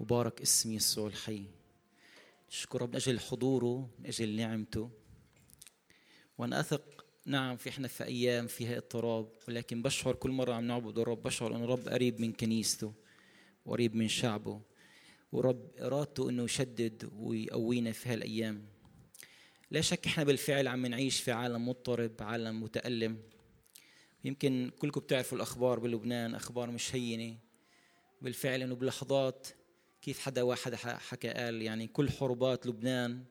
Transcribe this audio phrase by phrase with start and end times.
[0.00, 1.44] مبارك اسم يسوع الحي.
[2.50, 4.90] نشكر من أجل حضوره من أجل نعمته.
[6.38, 10.98] وأنا أثق نعم في إحنا في أيام فيها اضطراب ولكن بشعر كل مرة عم نعبد
[10.98, 12.92] الرب بشعر أن الرب قريب من كنيسته
[13.66, 14.60] وقريب من شعبه.
[15.32, 18.66] ورب إرادته أنه يشدد ويقوينا في هالأيام.
[19.70, 23.22] لا شك إحنا بالفعل عم نعيش في عالم مضطرب عالم متألم.
[24.24, 27.36] يمكن كلكم بتعرفوا الأخبار بلبنان أخبار مش هينة.
[28.22, 29.48] بالفعل أنه بلحظات
[30.02, 33.24] كيف حدا واحد حكى قال يعني كل حروبات لبنان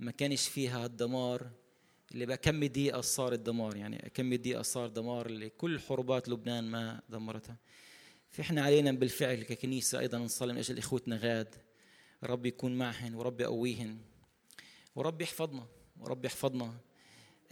[0.00, 1.50] ما كانش فيها الدمار
[2.12, 6.64] اللي بقى كم دقيقة صار الدمار يعني كم دقيقة صار دمار اللي كل حروبات لبنان
[6.64, 7.56] ما دمرتها.
[8.30, 11.54] فإحنا علينا بالفعل ككنيسة أيضا نصلي من أجل إخوتنا غاد.
[12.24, 13.98] رب يكون معهن ورب يقويهن
[14.96, 15.66] ورب يحفظنا
[16.00, 16.74] ورب يحفظنا.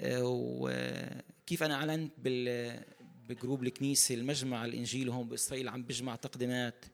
[0.00, 2.80] آه، وكيف أنا أعلنت بال
[3.28, 6.84] بجروب الكنيسة المجمع الإنجيلي هون بإسرائيل عم بجمع تقديمات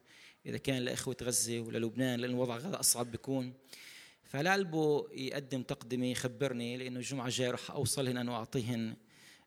[0.47, 3.53] إذا كان لإخوة غزة وللبنان لأن الوضع غدا أصعب بيكون.
[4.25, 8.97] فعلى قلبه يقدم تقدمة يخبرني لأنه الجمعة الجاية رح أوصل هنا وأعطيهن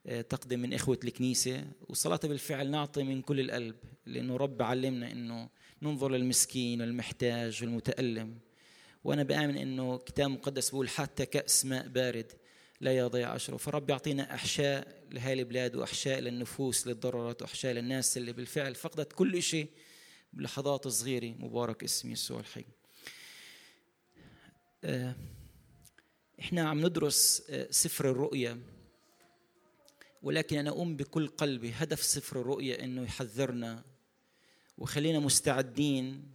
[0.08, 1.66] آه، تقدم من إخوة الكنيسة.
[1.90, 5.50] وصلاة بالفعل نعطي من كل القلب لأنه رب علمنا أنه
[5.82, 8.38] ننظر للمسكين والمحتاج والمتألم.
[9.04, 12.32] وأنا بآمن أنه كتاب مقدس بيقول حتى كأس ماء بارد
[12.82, 18.76] لا يضيع أشره فرب يعطينا أحشاء لهذه البلاد وأحشاء للنفوس للضررات وأحشاء للناس اللي بالفعل
[18.76, 19.68] فقدت كل شيء
[20.34, 22.66] بلحظات صغيرة مبارك اسم يسوع الحي.
[24.84, 25.16] آه،
[26.40, 28.62] إحنا عم ندرس آه، سفر الرؤيا
[30.24, 33.84] ولكن أنا اؤمن بكل قلبي هدف سفر الرؤيا إنه يحذرنا
[34.78, 36.34] وخلينا مستعدين.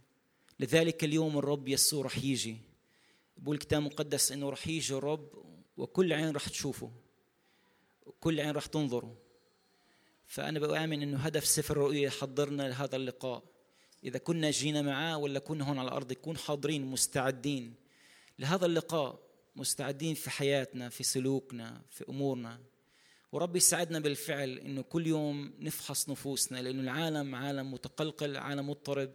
[0.59, 2.57] لذلك اليوم الرب يسوع رح يجي.
[3.37, 5.29] بقول الكتاب المقدس إنه رح يجي الرب
[5.77, 6.91] وكل عين رح تشوفه
[8.05, 9.17] وكل عين رح تنظره.
[10.27, 13.54] فأنا بؤمن إنه هدف سفر الرؤيا يحضرنا لهذا اللقاء.
[14.05, 17.73] إذا كنا جينا معاه ولا كنا هون على الأرض نكون حاضرين مستعدين
[18.39, 19.19] لهذا اللقاء
[19.55, 22.59] مستعدين في حياتنا في سلوكنا في أمورنا.
[23.31, 29.11] ورب يساعدنا بالفعل إنه كل يوم نفحص نفوسنا لأنه العالم عالم متقلقل عالم مضطرب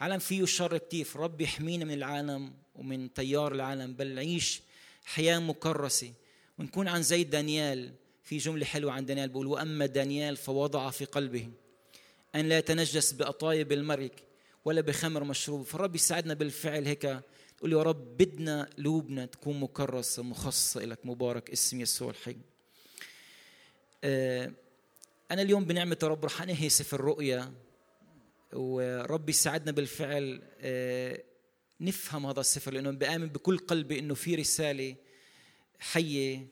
[0.00, 1.06] عالم فيه شر كتير.
[1.16, 4.62] رب يحمينا من العالم ومن تيار العالم بل نعيش
[5.04, 6.12] حياة مكرسة.
[6.58, 7.94] ونكون عن زي دانيال.
[8.22, 11.48] في جملة حلوة عن دانيال بيقول وأما دانيال فوضع في قلبه
[12.34, 14.27] أن لا يتنجس بأطايب الملك
[14.68, 15.62] ولا بخمر مشروب.
[15.62, 17.20] فالرب يساعدنا بالفعل هيك.
[17.58, 21.50] تقول يا رب بدنا قلوبنا تكون مكرسة مخصصة لك مبارك.
[21.50, 22.36] اسم يسوع الحي.
[24.04, 24.52] آه،
[25.30, 27.52] أنا اليوم بنعمة رب رح أنهي سفر الرؤيا.
[28.52, 31.22] ورب يساعدنا بالفعل آه،
[31.80, 34.96] نفهم هذا السفر لأنه بآمن بكل قلبي أنه في رسالة
[35.78, 36.46] حية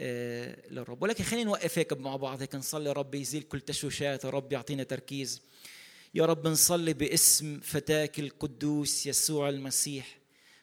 [0.00, 1.02] آه، للرب.
[1.02, 2.40] ولكن خلينا نوقف هيك مع بعض.
[2.40, 5.42] هيك نصلي رب يزيل كل تشويشات رب يعطينا تركيز.
[6.14, 10.18] يا رب نصلي باسم فتاك القدوس يسوع المسيح.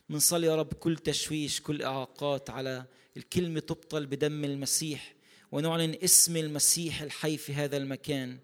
[0.09, 2.85] بنصلي يا رب كل تشويش كل إعاقات على
[3.17, 5.13] الكلمة تبطل بدم المسيح
[5.51, 8.37] ونعلن اسم المسيح الحي في هذا المكان.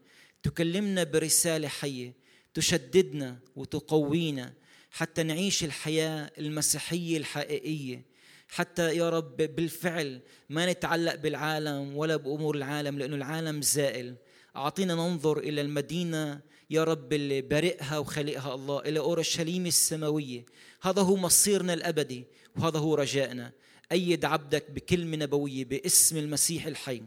[0.43, 2.13] تكلمنا برسالة حية
[2.53, 4.53] تشددنا وتقوينا
[4.91, 8.05] حتى نعيش الحياة المسيحية الحقيقية.
[8.47, 14.15] حتى يا رب بالفعل ما نتعلق بالعالم ولا بأمور العالم لأنه العالم زائل.
[14.55, 20.45] أعطينا ننظر إلى المدينة يا رب اللي بارئها وخلقها الله إلى أورشليم السماوية.
[20.81, 22.23] هذا هو مصيرنا الأبدي
[22.55, 23.51] وهذا هو رجائنا.
[23.91, 27.03] أيد عبدك بكلمة نبوية باسم المسيح الحي.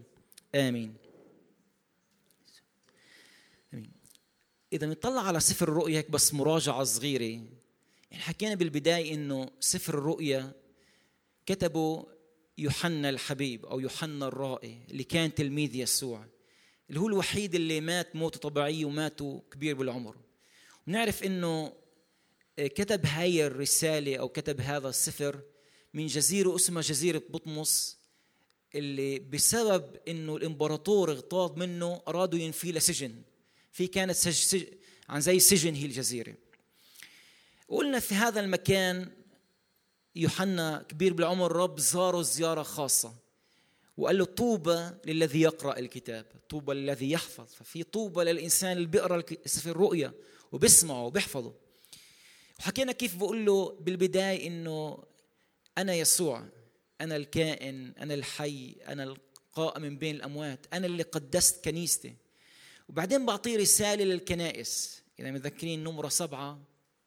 [0.55, 0.95] آمين.
[4.73, 7.23] إذا نطلع على سفر الرؤيا هيك بس مراجعة صغيرة.
[8.11, 10.53] يعني حكينا بالبداية إنه سفر الرؤيا
[11.47, 12.07] كتبه
[12.59, 16.27] يوحنا الحبيب أو يوحنا الرائي اللي كان تلميذ يسوع.
[16.89, 20.17] اللي هو الوحيد اللي مات موت طبيعية وماتوا كبير بالعمر.
[20.89, 21.73] ونعرف إنه
[22.59, 25.41] كتب هاي الرسالة أو كتب هذا السفر
[25.95, 27.99] من جزيرة اسمها جزيرة بطمس
[28.75, 33.23] اللي بسبب إنه الإمبراطور اغتاظ منه أرادوا ينفيه لسجن.
[33.73, 34.65] في كانت سج سج
[35.09, 36.35] عن زي سجن هي الجزيرة.
[37.69, 39.13] قلنا في هذا المكان
[40.17, 43.15] يوحنا كبير بالعمر رب زاره زيارة خاصة.
[43.97, 47.47] وقال له طوبى للذي يقرأ الكتاب طوبى للذي يحفظ.
[47.55, 50.13] ففي طوبى للإنسان اللي بيقرأ سفر الرؤيا
[50.53, 51.55] وبيسمعه وبيحفظه.
[52.59, 55.05] وحكينا كيف بقول له بالبداية إنه
[55.79, 56.45] أنا يسوع
[57.01, 62.15] أنا الكائن أنا الحي أنا القائم من بين الأموات أنا اللي قدست كنيستي.
[62.89, 65.03] وبعدين بعطيه رسالة للكنائس.
[65.21, 66.61] إذا متذكرين نمرة سبعة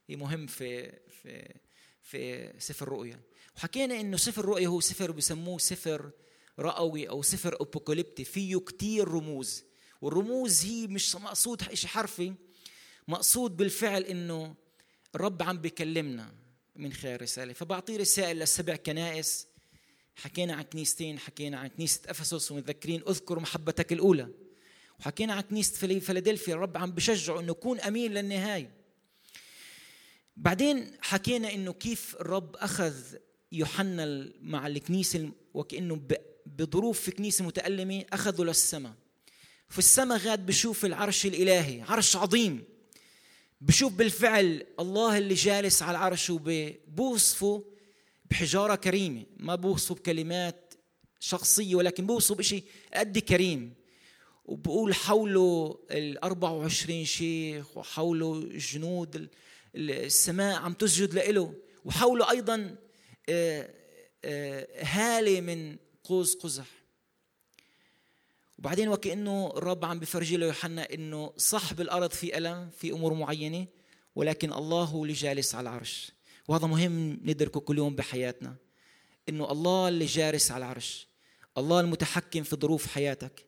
[0.07, 1.53] هي مهم في في
[2.03, 3.19] في سفر الرؤيا.
[3.55, 6.11] وحكينا إنه سفر الرؤيا هو سفر بسموه سفر
[6.59, 9.63] رأوي أو سفر أبوكاليبتي فيه كتير رموز.
[10.01, 12.33] والرموز هي مش مقصود شيء حرفي
[13.07, 14.55] مقصود بالفعل إنه
[15.15, 16.35] الرب عم بيكلمنا
[16.75, 17.53] من خلال رسالة.
[17.53, 19.47] فبعطيه رسائل للسبع كنائس.
[20.15, 24.29] حكينا عن كنيستين حكينا عن كنيسة أفسس ومتذكرين أذكر محبتك الأولى.
[24.99, 28.79] وحكينا عن كنيسة فيلادلفيا الرب عم بشجعه إنه يكون أمين للنهاية.
[30.37, 32.95] بعدين حكينا إنه كيف الرب أخذ
[33.51, 35.95] يوحنا مع الكنيسة وكأنه
[36.59, 38.93] بظروف في كنيسة متألمة أخذه للسماء
[39.69, 42.63] في السماء غاد بشوف العرش الإلهي عرش عظيم.
[43.61, 47.63] بشوف بالفعل الله اللي جالس على العرش وبوصفه
[48.31, 49.25] بحجارة كريمة.
[49.37, 50.73] ما بوصفه بكلمات
[51.19, 52.63] شخصية ولكن بوصفه بشيء
[52.93, 53.73] قد كريم.
[54.45, 59.29] وبقول حوله ال 24 شيخ وحوله جنود
[59.75, 61.53] السماء عم تسجد له
[61.85, 62.75] وحوله أيضا
[63.29, 63.69] آه،
[64.25, 65.77] آه، هالة من
[66.09, 66.65] قوس قزح.
[68.59, 73.67] وبعدين وكأنه الرب عم بفرجي له يوحنا إنه صاحب الأرض في ألم في أمور معينة
[74.15, 76.11] ولكن الله هو اللي جالس على العرش.
[76.47, 78.55] وهذا مهم ندركه كل يوم بحياتنا
[79.29, 81.07] إنه الله اللي جالس على العرش.
[81.57, 83.45] الله المتحكم في ظروف حياتك.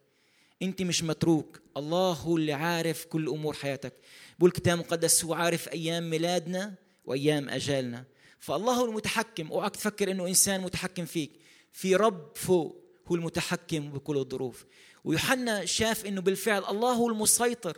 [0.61, 3.93] أنت مش متروك الله هو اللي عارف كل أمور حياتك.
[4.39, 6.75] بقول الكتاب المقدس هو عارف أيام ميلادنا
[7.05, 8.05] وأيام أجالنا.
[8.39, 9.47] فالله هو المتحكم.
[9.51, 11.40] أوعك تفكر إنه إنسان متحكم فيك.
[11.71, 14.65] في رب فوق هو المتحكم بكل الظروف.
[15.03, 17.77] ويوحنا شاف إنه بالفعل الله هو المسيطر.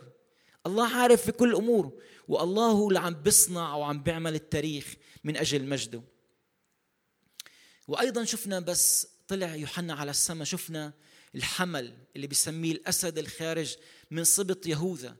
[0.66, 2.02] الله عارف في كل الأمور.
[2.28, 4.94] والله هو اللي عم بيصنع وعم بيعمل التاريخ
[5.24, 6.02] من أجل مجده.
[7.88, 10.92] وأيضا شفنا بس طلع يوحنا على السماء شفنا
[11.34, 13.76] الحمل اللي بيسميه الأسد الخارج
[14.10, 15.16] من سبط يهوذا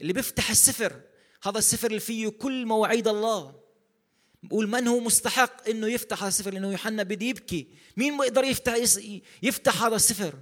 [0.00, 1.00] اللي بيفتح السفر.
[1.42, 3.65] هذا السفر اللي فيه كل مواعيد الله.
[4.48, 7.66] بقول من هو مستحق إنه يفتح هذا السفر لأنه يوحنا بده يبكي.
[7.96, 8.74] مين بيقدر يفتح
[9.42, 10.34] يفتح هذا السفر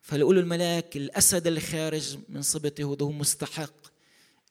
[0.00, 3.74] فليقول الملاك الأسد اللي خارج من سبط يهوذا هو مستحق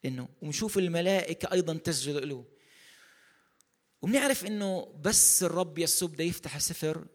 [0.06, 0.28] إنه.
[0.42, 2.46] ونشوف الملائكة أيضا تسجد له.
[4.02, 7.06] وبنعرف إنه بس الرب يسوع بده يفتح السفر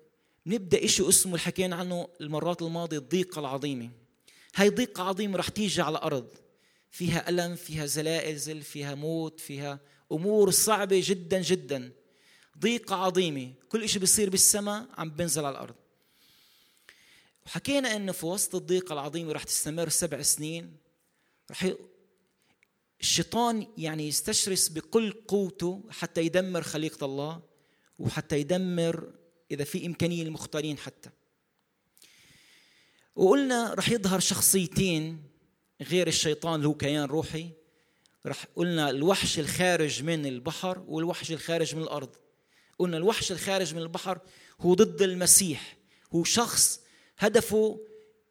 [0.47, 3.91] نبدا شيء اسمه اللي حكينا عنه المرات الماضية الضيقة العظيمة.
[4.55, 6.29] هاي ضيقه عظيمه رح تيجي على الأرض
[6.91, 9.81] فيها ألم فيها زلازل فيها موت فيها
[10.13, 11.93] أمور صعبة جدا جدا
[12.59, 13.53] ضيقة عظيمة.
[13.69, 15.75] كل شيء بيصير بالسماء عم بينزل على الأرض.
[17.47, 20.77] وحكينا إنه في وسط الضيقة العظيمة رح تستمر سبع سنين.
[21.51, 21.73] رح
[23.01, 27.43] الشيطان يعني يستشرس بكل قوته حتى يدمر خليقة الله
[27.99, 29.13] وحتى يدمر
[29.51, 31.11] إذا في إمكانية للمختارين حتى.
[33.17, 35.23] وقلنا رح يظهر شخصيتين
[35.83, 37.51] غير الشيطان اللي هو كيان روحي
[38.27, 42.11] رح قلنا الوحش الخارج من البحر والوحش الخارج من الأرض.
[42.79, 44.19] قلنا الوحش الخارج من البحر
[44.61, 45.77] هو ضد المسيح.
[46.13, 46.81] هو شخص
[47.19, 47.81] هدفه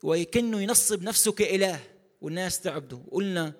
[0.04, 1.80] ويكنه ينصب نفسه كإله
[2.22, 3.02] والناس تعبده.
[3.12, 3.54] قلنا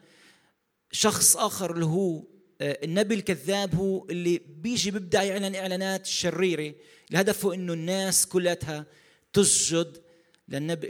[0.92, 2.24] شخص آخر اللي هو
[2.62, 6.76] آه، النبي الكذاب هو اللي بيجي بيبدأ يعلن إعلانات شريرة.
[7.14, 8.86] هدفه إنه الناس كلها
[9.34, 10.02] تسجد
[10.48, 10.88] للنبي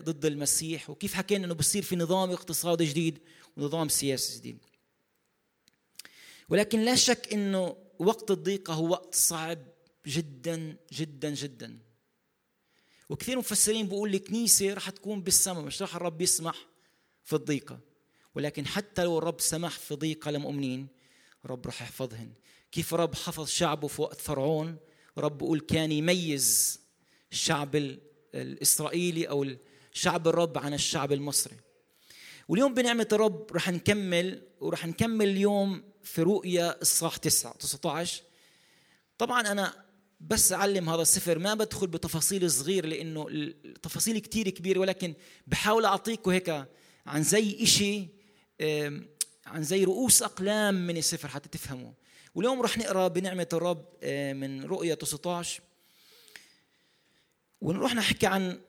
[0.00, 0.90] ضد المسيح.
[0.90, 3.18] وكيف حكينا إنه بصير في نظام اقتصادي جديد
[3.56, 4.58] ونظام سياسي جديد.
[6.48, 9.58] ولكن لا شك إنه وقت الضيقة هو وقت صعب
[10.06, 11.78] جدا جدا جدا.
[13.08, 16.66] وكثير مفسرين بيقول الكنيسه رح تكون بالسماء مش رح الرب يسمح
[17.24, 17.80] في الضيقة.
[18.34, 20.86] ولكن حتى لو الرب سمح في ضيقة للمؤمنين
[21.46, 22.32] رب رح يحفظهن.
[22.72, 24.76] كيف رب حفظ شعبه في وقت فرعون؟
[25.18, 26.80] رب بقول كان يميز
[27.32, 27.76] الشعب
[28.34, 29.46] الإسرائيلي أو
[29.92, 31.56] شعب الرب عن الشعب المصري.
[32.48, 38.22] واليوم بنعمة الرب رح نكمل ورح نكمل اليوم في رؤيا الصح 9 19
[39.18, 39.84] طبعا أنا
[40.20, 45.14] بس أعلم هذا السفر ما بدخل بتفاصيل صغيرة لأنه التفاصيل كتير كبيرة ولكن
[45.46, 46.64] بحاول أعطيكم هيك
[47.06, 48.08] عن زي إشي
[49.46, 51.92] عن زي رؤوس أقلام من السفر حتى تفهموا.
[52.34, 55.62] واليوم رح نقرأ بنعمة الرب آه، من رؤيا 19
[57.60, 58.60] ونروح نحكي عن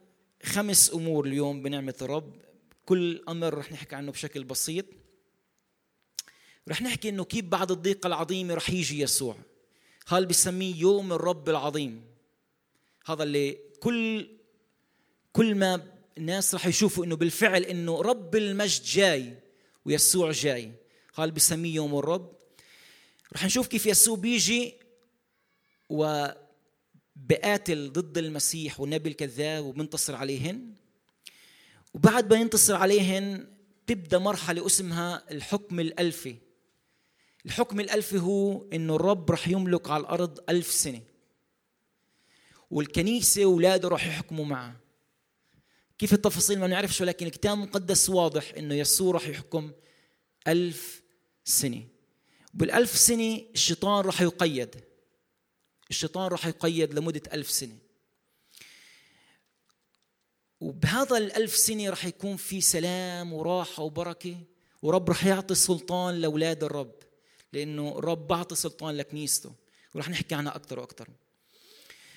[0.43, 2.36] خمس أمور اليوم بنعمة الرب.
[2.86, 4.86] كل أمر رح نحكي عنه بشكل بسيط.
[6.70, 9.36] رح نحكي إنه كيف بعد الضيقه العظيمه رح يجي يسوع.
[10.08, 12.04] هذا بسميه يوم الرب العظيم.
[13.06, 14.30] هذا اللي كل
[15.34, 19.38] كل ما الناس رح يشوفوا إنه بالفعل إنه رب المجد جاي
[19.86, 20.72] ويسوع جاي.
[21.16, 22.34] هذا بسميه يوم الرب.
[23.34, 24.74] رح نشوف كيف يسوع بيجي
[25.89, 30.74] وبقاتل ضد المسيح والنبي الكذاب وبنتصر عليهن.
[31.94, 33.48] وبعد ما ينتصر عليهن
[33.88, 36.49] تبدأ مرحلة اسمها الحكم الألفي.
[37.46, 41.01] الحكم الألفي هو إنه الرب رح يملك على الأرض ألف سنة.
[42.72, 44.79] والكنيسة واولاده رح يحكموا معه.
[45.98, 49.72] كيف التفاصيل ما نعرفش ولكن الكتاب المقدس واضح إنه يسوع رح يحكم
[50.48, 51.01] ألف
[51.46, 51.84] سنة.
[52.53, 54.75] بالألف سنة الشيطان راح يقيد.
[55.89, 57.77] الشيطان راح يقيد لمدة ألف سنة.
[60.60, 64.38] وبهذا الألف سنة راح يكون في سلام وراحة وبركة
[64.81, 66.99] ورب راح يعطي سلطان لأولاد الرب.
[67.53, 69.51] لأنه الرب بعطي سلطان لكنيسته
[69.96, 71.10] ورح نحكي عنها أكثر وأكثر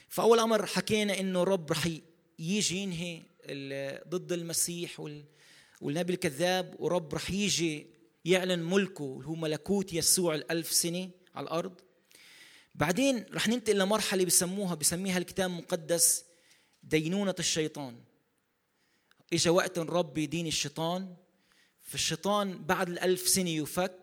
[0.08, 1.88] فأول أمر حكينا إنه الرب راح
[2.38, 3.22] يجي ينهي
[4.08, 5.00] ضد المسيح
[5.80, 7.86] والنبي الكذاب ورب راح يجي
[8.24, 11.80] يعلن ملكه اللي هو ملكوت يسوع الألف سنة على الأرض.
[12.74, 16.24] بعدين رح ننتقل لمرحلة بسموها بسميها الكتاب المقدس
[16.82, 18.00] دينونة الشيطان.
[19.32, 21.16] إجا وقت الرب يدين الشيطان
[21.82, 24.01] فالشيطان بعد الألف سنة يفك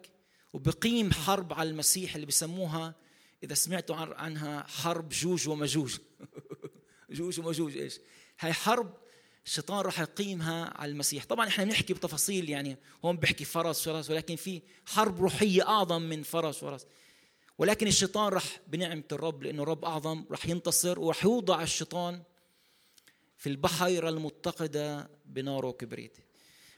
[0.54, 2.96] وبقيم حرب على المسيح اللي بسموها
[3.44, 5.98] إذا سمعتوا عنها حرب جوج ومجوج.
[7.10, 8.00] جوج ومجوج إيش؟
[8.40, 8.94] هاي حرب
[9.46, 11.26] الشيطان راح يقيمها على المسيح.
[11.26, 16.24] طبعا إحنا بنحكي بتفاصيل يعني هون بحكي فرس وراس ولكن في حرب روحية أعظم من
[16.24, 16.86] فرس وراس.
[17.58, 22.24] ولكن الشيطان راح بنعمة الرب لأنه الرب أعظم راح ينتصر وراح يوضع الشيطان
[23.38, 26.18] في البحيرة المتقدة بنار وكبريت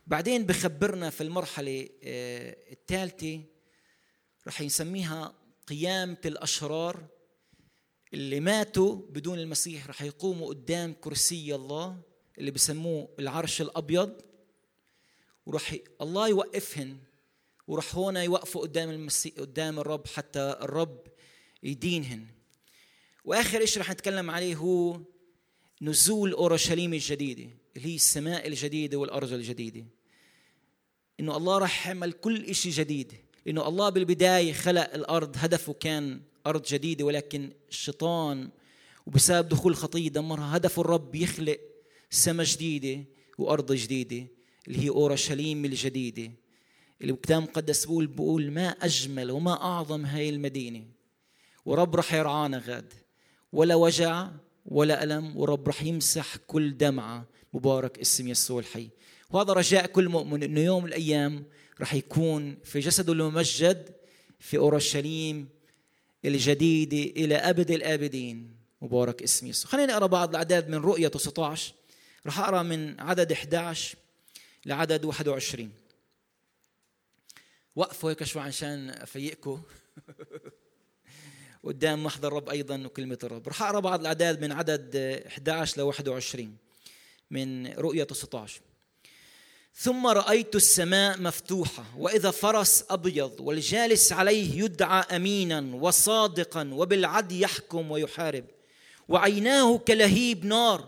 [0.08, 3.44] بعدين بخبرنا في المرحلة آه، الثالثة
[4.48, 5.34] راح يسميها
[5.68, 7.08] قيامة الأشرار
[8.14, 9.88] اللي ماتوا بدون المسيح.
[9.88, 12.02] راح يقوموا قدام كرسي الله
[12.38, 14.22] اللي بسموه العرش الأبيض.
[15.46, 16.98] وراح الله يوقفهن
[17.68, 21.08] وراح هون يوقفوا قدام المسيح قدام الرب حتى الرب
[21.64, 22.28] يدينهن.
[23.26, 25.02] وآخر شيء رح نتكلم عليه هو
[25.82, 29.86] نزول أورشليم الجديدة اللي هي السماء الجديدة والأرض الجديدة.
[31.20, 36.64] إنه الله راح يعمل كل شيء جديد لأنه الله بالبداية خلق الأرض هدفه كان أرض
[36.64, 38.50] جديدة ولكن الشيطان
[39.08, 41.60] وبسبب دخول الخطيه دمرها هدفه الرب يخلق
[42.10, 43.04] سماء جديدة
[43.38, 44.28] وأرض جديدة
[44.68, 46.32] اللي هي أورشليم الجديدة.
[47.02, 50.84] اللي الكتاب المقدس بقول بقول ما أجمل وما أعظم هاي المدينة.
[51.66, 52.94] ورب رح يرعانا غاد.
[53.54, 54.30] ولا وجع
[54.66, 58.90] ولا ألم ورب رح يمسح كل دمعة مبارك اسم يسوع الحي.
[59.30, 61.46] وهذا رجاء كل مؤمن إنه يوم من الأيام
[61.82, 63.96] رح يكون في جسده الممجد
[64.40, 65.50] في اورشليم
[66.26, 68.56] الجديده إلى أبد الآبدين.
[68.82, 69.72] مبارك اسم يسوع.
[69.72, 71.74] خلينا نقرأ بعض الأعداد من رؤيا 19
[72.28, 73.98] رح أقرأ من عدد 11
[74.66, 75.72] لعدد 21
[77.76, 79.62] وقفوا هيك شوي عشان افيقكم
[81.64, 83.48] قدام محضر الرب أيضا وكلمة الرب.
[83.48, 84.96] رح أقرأ بعض الأعداد من عدد
[85.28, 86.58] 11 ل 21
[87.32, 88.62] من رؤيا 19
[89.76, 98.46] ثم رأيت السماء مفتوحة وإذا فرس أبيض والجالس عليه يدعى أمينا وصادقا وبالعدل يحكم ويحارب.
[99.08, 100.88] وعيناه كلهيب نار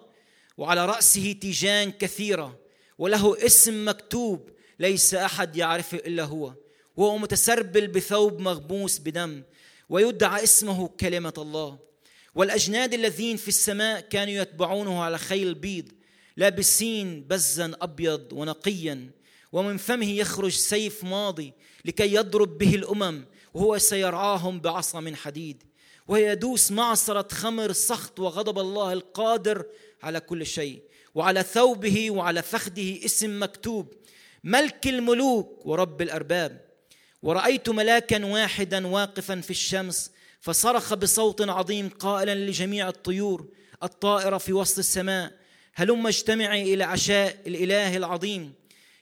[0.57, 2.59] وعلى رأسه تيجان كثيرة
[2.97, 4.49] وله اسم مكتوب
[4.79, 6.53] ليس أحد يعرفه إلا هو.
[6.97, 9.43] وهو متسربل بثوب مغموس بدم
[9.89, 11.79] ويدعى اسمه كلمة الله.
[12.35, 15.91] والأجناد الذين في السماء كانوا يتبعونه على خيل بيض
[16.37, 19.11] لابسين بزا أبيض ونقيا
[19.51, 21.53] ومن فمه يخرج سيف ماضي
[21.85, 25.63] لكي يضرب به الأمم وهو سيرعاهم بعصا من حديد.
[26.07, 29.65] ويدوس معصرة خمر سخط وغضب الله القادر
[30.03, 30.81] على كل شيء
[31.15, 33.93] وعلى ثوبه وعلى فخذه اسم مكتوب
[34.43, 36.65] ملك الملوك ورب الأرباب.
[37.21, 40.11] ورأيت ملاكا واحدا واقفا في الشمس
[40.41, 43.47] فصرخ بصوت عظيم قائلا لجميع الطيور
[43.83, 45.42] الطائرة في وسط السماء
[45.75, 48.53] هلم اجتمعي إلى عشاء الإله العظيم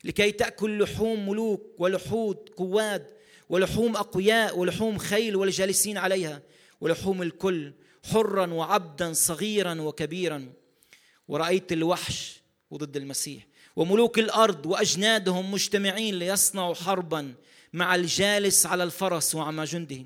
[0.03, 3.07] لكي تأكل لحوم ملوك ولحود قواد
[3.49, 6.41] ولحوم أقوياء ولحوم خيل والجالسين عليها
[6.81, 7.73] ولحوم الكل
[8.11, 10.53] حرا وعبدا صغيرا وكبيرا.
[11.27, 17.33] ورأيت الوحش وضد المسيح وملوك الأرض وأجنادهم مجتمعين ليصنعوا حربا
[17.73, 20.05] مع الجالس على الفرس ومع جنده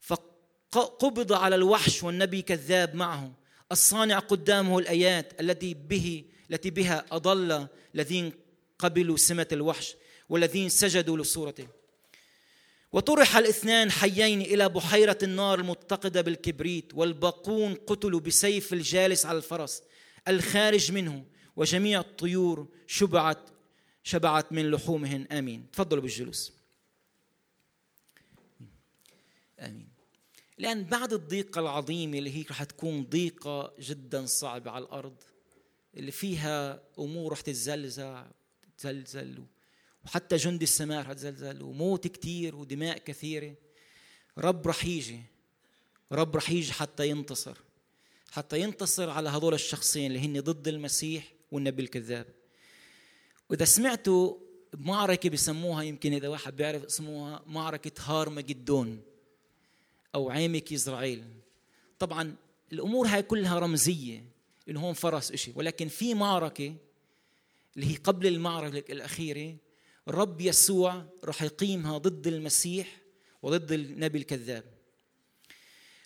[0.00, 3.32] فقبض على الوحش والنبي كذاب معه
[3.72, 8.32] الصانع قدامه الآيات التي به التي بها أضل الذين
[8.78, 9.96] قبلوا سمة الوحش
[10.28, 11.68] والذين سجدوا لصورته.
[12.92, 19.82] وطرح الاثنان حيين إلى بحيرة النار المتقدة بالكبريت والباقون قتلوا بسيف الجالس على الفرس
[20.28, 21.24] الخارج منه
[21.56, 23.38] وجميع الطيور شبعت
[24.02, 25.26] شبعت من لحومهن.
[25.32, 25.70] آمين.
[25.72, 26.52] تفضلوا بالجلوس.
[29.60, 29.89] آمين.
[30.60, 35.14] لأن بعد الضيقه العظيمه اللي هي رح تكون ضيقة جدا صعبة على الأرض
[35.96, 38.24] اللي فيها أمور رح تتزلزل
[38.76, 39.44] تتزلزل
[40.04, 43.54] وحتى جند السماء رح تزلزل وموت كثير ودماء كثيرة.
[44.38, 45.20] رب رح يجي
[46.12, 47.56] رب رح يجي حتى ينتصر
[48.30, 52.26] حتى ينتصر على هذول الشخصين اللي هن ضد المسيح والنبي الكذاب.
[53.50, 54.36] وإذا سمعتوا
[54.72, 59.10] بمعركة بسموها يمكن إذا واحد بيعرف اسموها معركة هارمجدون
[60.14, 61.24] أو عامك إسرائيل.
[61.98, 62.36] طبعا
[62.72, 64.24] الأمور هاي كلها رمزية
[64.68, 65.52] إنه هون فرس إشي.
[65.56, 66.74] ولكن في معركة
[67.76, 69.56] اللي هي قبل المعركة الأخيرة
[70.08, 73.00] الرب يسوع راح يقيمها ضد المسيح
[73.42, 74.64] وضد النبي الكذاب.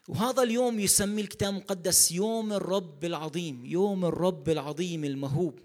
[0.09, 5.61] وهذا اليوم يسميه الكتاب المقدس يوم الرب العظيم يوم الرب العظيم المهوب.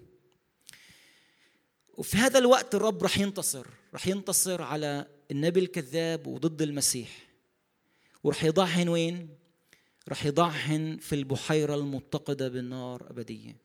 [1.94, 7.29] وفي هذا الوقت الرب رح ينتصر رح ينتصر على النبي الكذاب وضد المسيح.
[8.24, 9.28] ورح يضعهن وين؟
[10.08, 13.56] رح يضعهن في البحيرة المتقدة بالنار أبدية.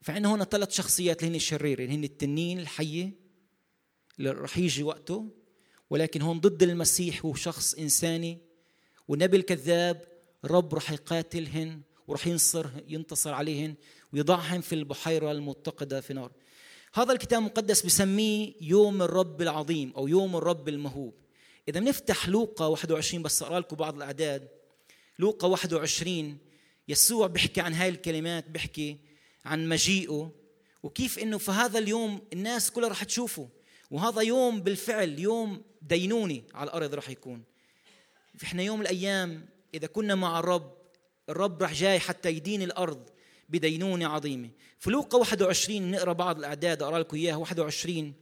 [0.00, 3.12] فعندنا هنا ثلاث شخصيات اللي هن الشريرة اللي هن التنين الحية
[4.18, 5.28] اللي رح يجي وقته
[5.90, 8.38] ولكن هون ضد المسيح هو شخص إنساني
[9.08, 10.04] والنبي الكذاب
[10.44, 13.74] الرب رح يقاتلهن ورح ينصر ينتصر عليهن
[14.12, 16.32] ويضعهن في البحيرة المتقدة في نار.
[16.94, 21.14] هذا الكتاب المقدس بسميه يوم الرب العظيم أو يوم الرب المهوب.
[21.68, 24.48] إذا بنفتح لوقا 21 بس أقرأ لكم بعض الأعداد.
[25.18, 26.38] لوقا 21
[26.88, 28.98] يسوع بيحكي عن هاي الكلمات بيحكي
[29.44, 30.32] عن مجيئه.
[30.82, 33.48] وكيف إنه في هذا اليوم الناس كلها رح تشوفه.
[33.90, 37.42] وهذا يوم بالفعل يوم دينوني على الأرض رح يكون.
[38.42, 40.76] إحنا يوم الأيام إذا كنا مع الرب
[41.28, 43.08] الرب رح جاي حتى يدين الأرض
[43.48, 44.50] بدينونة عظيمة.
[44.78, 47.36] في لوقا 21 نقرأ بعض الأعداد أقرأ لكم إياها.
[47.36, 48.14] 21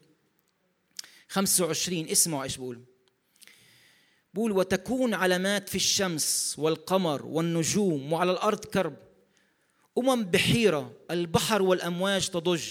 [1.28, 2.89] 25 اسمعوا إيش بقول.
[4.34, 8.96] بقول وتكون علامات في الشمس والقمر والنجوم وعلى الأرض كرب.
[9.98, 12.64] أمم بحيرة البحر والأمواج تضج.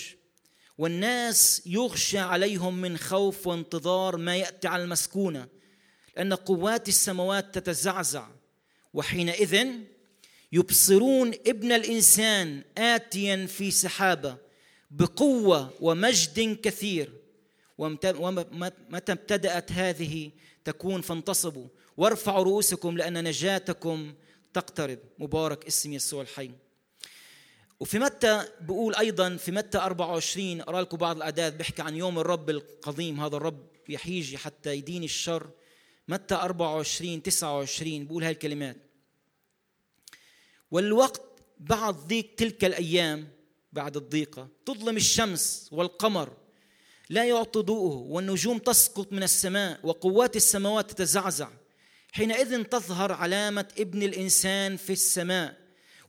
[0.78, 5.48] والناس يغشى عليهم من خوف وانتظار ما يأتي على المسكونة
[6.18, 8.28] لأن قوات السماوات تتزعزع.
[8.94, 9.68] وحينئذ
[10.52, 14.38] يبصرون ابن الإنسان اتيا في سحابة
[14.92, 17.14] بقوة ومجد كثير.
[17.78, 20.32] ومتى ابتدأت هذه
[20.70, 21.68] تكون فانتصبوا.
[21.98, 24.14] وارفعوا رؤوسكم لأن نجاتكم
[24.54, 25.00] تقترب.
[25.20, 26.52] مبارك اسم يسوع الحي.
[27.80, 32.50] وفي متى بقول أيضا في متى 24 اقرا لكم بعض الأعداد بيحكي عن يوم الرب
[32.50, 33.20] القديم.
[33.20, 35.50] هذا الرب يحيجي حتى يدين الشر.
[36.08, 38.78] متى 24 29 بقول هاي الكلمات.
[40.72, 41.22] والوقت
[41.60, 43.28] بعد ضيق تلك الأيام
[43.74, 46.34] بعد الضيقة تظلم الشمس والقمر.
[47.10, 51.50] لا يعطي ضوءه والنجوم تسقط من السماء وقوات السماوات تتزعزع.
[52.12, 55.58] حينئذ تظهر علامة ابن الإنسان في السماء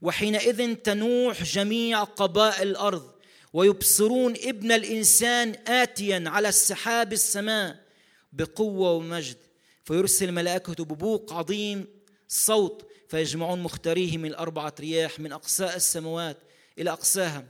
[0.02, 3.10] وحينئذ تنوح جميع قبائل الأرض
[3.52, 7.84] ويبصرون ابن الإنسان اتيا على السحاب السماء
[8.32, 9.36] بقوة ومجد.
[9.84, 11.86] فيرسل ملائكته ببوق عظيم
[12.28, 16.36] صوت فيجمعون مختاريه من الأربعة رياح من أقصاء السماوات
[16.78, 17.44] إلى أقصاها.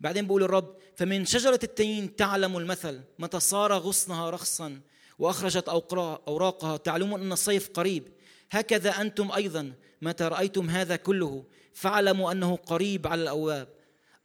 [0.00, 4.80] بعدين بقول الرب فمن شجرة التين تعلم المثل متى صار غصنها رخصا
[5.18, 8.08] وأخرجت أوراقها تعلمون أن الصيف قريب.
[8.50, 13.68] هكذا أنتم أيضا متى رأيتم هذا كله فاعلموا أنه قريب على الأواب.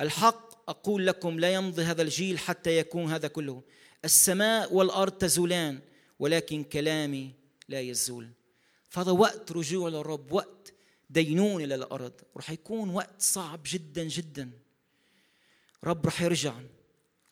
[0.02, 3.64] الحق أقول لكم لا يمضي هذا الجيل حتى يكون هذا كله.
[4.06, 5.80] السماء والأرض تزولان
[6.20, 7.34] ولكن كلامي
[7.70, 8.30] لا يزول.
[8.90, 10.74] فهذا وقت رجوع للرب وقت
[11.10, 14.52] دينونة للأرض رح يكون وقت صعب جدا جدا.
[15.84, 16.54] رب رح يرجع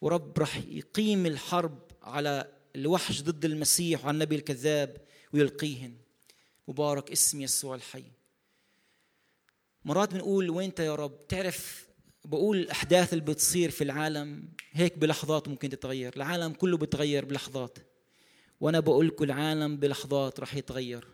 [0.01, 4.97] ورب رح يقيم الحرب على الوحش ضد المسيح وعلى النبي الكذاب
[5.33, 5.93] ويلقيهن.
[6.67, 8.03] مبارك اسم يسوع الحي.
[9.85, 11.87] مرات بنقول وين يا رب؟ تعرف
[12.25, 17.77] بقول الاحداث اللي بتصير في العالم هيك بلحظات ممكن تتغير العالم كله بتغير بلحظات.
[18.61, 21.07] وأنا بقول لكم العالم بلحظات رح يتغير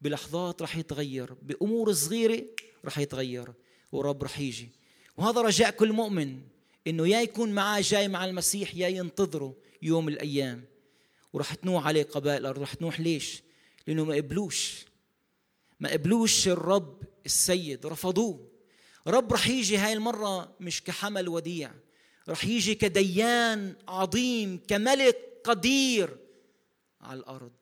[0.00, 2.44] بلحظات رح يتغير بأمور صغيرة
[2.84, 3.52] رح يتغير
[3.92, 4.68] ورب رح يجي.
[5.16, 6.53] وهذا رجاء كل مؤمن.
[6.86, 10.64] إنه يا يكون معاه جاي مع المسيح يا ينتظره يوم الأيام.
[11.32, 12.62] ورح تنوح عليه قبائل الأرض.
[12.62, 13.42] رح تنوح ليش؟
[13.86, 14.84] لأنه ما قبلوش.
[15.80, 17.86] ما قبلوش الرب السيد.
[17.86, 18.50] رفضوه.
[19.06, 21.74] رب رح يجي هاي المرة مش كحمل وديع.
[22.28, 26.16] رح يجي كديان عظيم كملك قدير
[27.00, 27.52] على الأرض.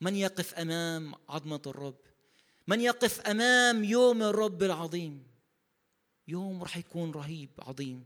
[0.00, 1.98] من يقف أمام عظمة الرب؟
[2.66, 5.35] من يقف أمام يوم الرب العظيم؟
[6.28, 8.04] يوم راح يكون رهيب عظيم.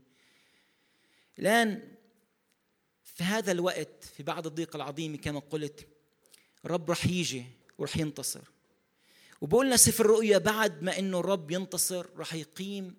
[1.39, 1.97] الآن
[3.03, 5.87] في هذا الوقت في بعد الضيقه العظيمه كما قلت
[6.65, 7.45] الرب راح يجي
[7.77, 8.41] وراح ينتصر.
[9.41, 12.95] وبقولنا سفر الرؤيا بعد ما إنه الرب ينتصر راح يقيم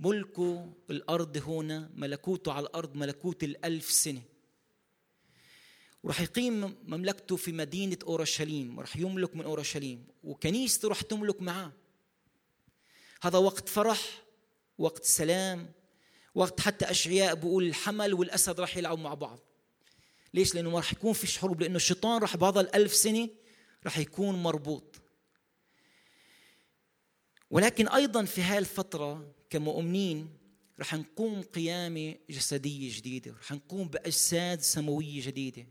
[0.00, 4.22] ملكه الأرض هنا ملكوته على الأرض ملكوت الألف سنة.
[6.02, 11.72] وراح يقيم مملكته في مدينة أورشليم وراح يملك من أورشليم وكنيسته راح تملك معاه.
[13.22, 14.25] هذا وقت فرح
[14.78, 15.72] وقت سلام
[16.34, 19.40] وقت حتى أشعياء بيقول الحمل والأسد راح يلعبوا مع بعض.
[20.34, 23.28] ليش؟ لأنه ما راح يكون فيش حروب لأنه الشيطان راح بهذا الألف سنة
[23.84, 24.96] راح يكون مربوط.
[27.50, 30.38] ولكن أيضا في هاي الفترة كمؤمنين
[30.80, 35.66] رح نقوم قيامة جسدية جديدة رح نقوم بأجساد سماوية جديدة.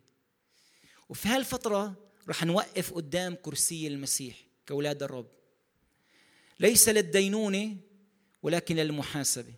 [1.10, 1.96] وفي هالفتره
[2.30, 5.32] رح نوقف قدام كرسي المسيح كأولاد الرب.
[6.60, 7.78] ليس للدينونة
[8.46, 9.54] ولكن للمحاسبه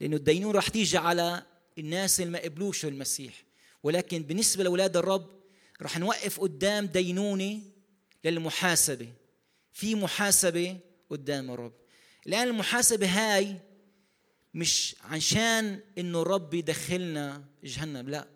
[0.00, 1.42] لأنه الدينونه رح تيجي على
[1.78, 3.44] الناس اللي ما قبلوش المسيح.
[3.82, 5.40] ولكن بالنسبة لأولاد الرب
[5.82, 7.62] رح نوقف قدام دينونة
[8.24, 9.12] للمحاسبة.
[9.72, 10.78] في محاسبة
[11.10, 11.72] قدام الرب.
[12.26, 13.56] الآن المحاسبة هاي
[14.54, 18.28] مش عشان إنه الرب يدخلنا جهنم لا.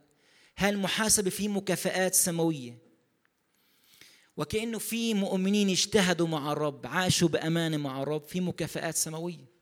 [0.58, 2.78] هاي المحاسبة في مكافآت سماوية.
[4.36, 9.54] وكأنه في مؤمنين اجتهدوا مع الرب عاشوا بأمانة مع الرب في مكافآت سماوية.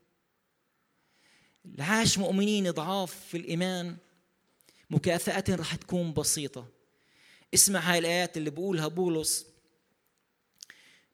[1.79, 3.97] عاش مؤمنين ضعاف في الإيمان
[4.91, 6.69] مكافأة رح تكون بسيطة.
[7.55, 9.47] اسمع هاي الآيات اللي بقولها بولس.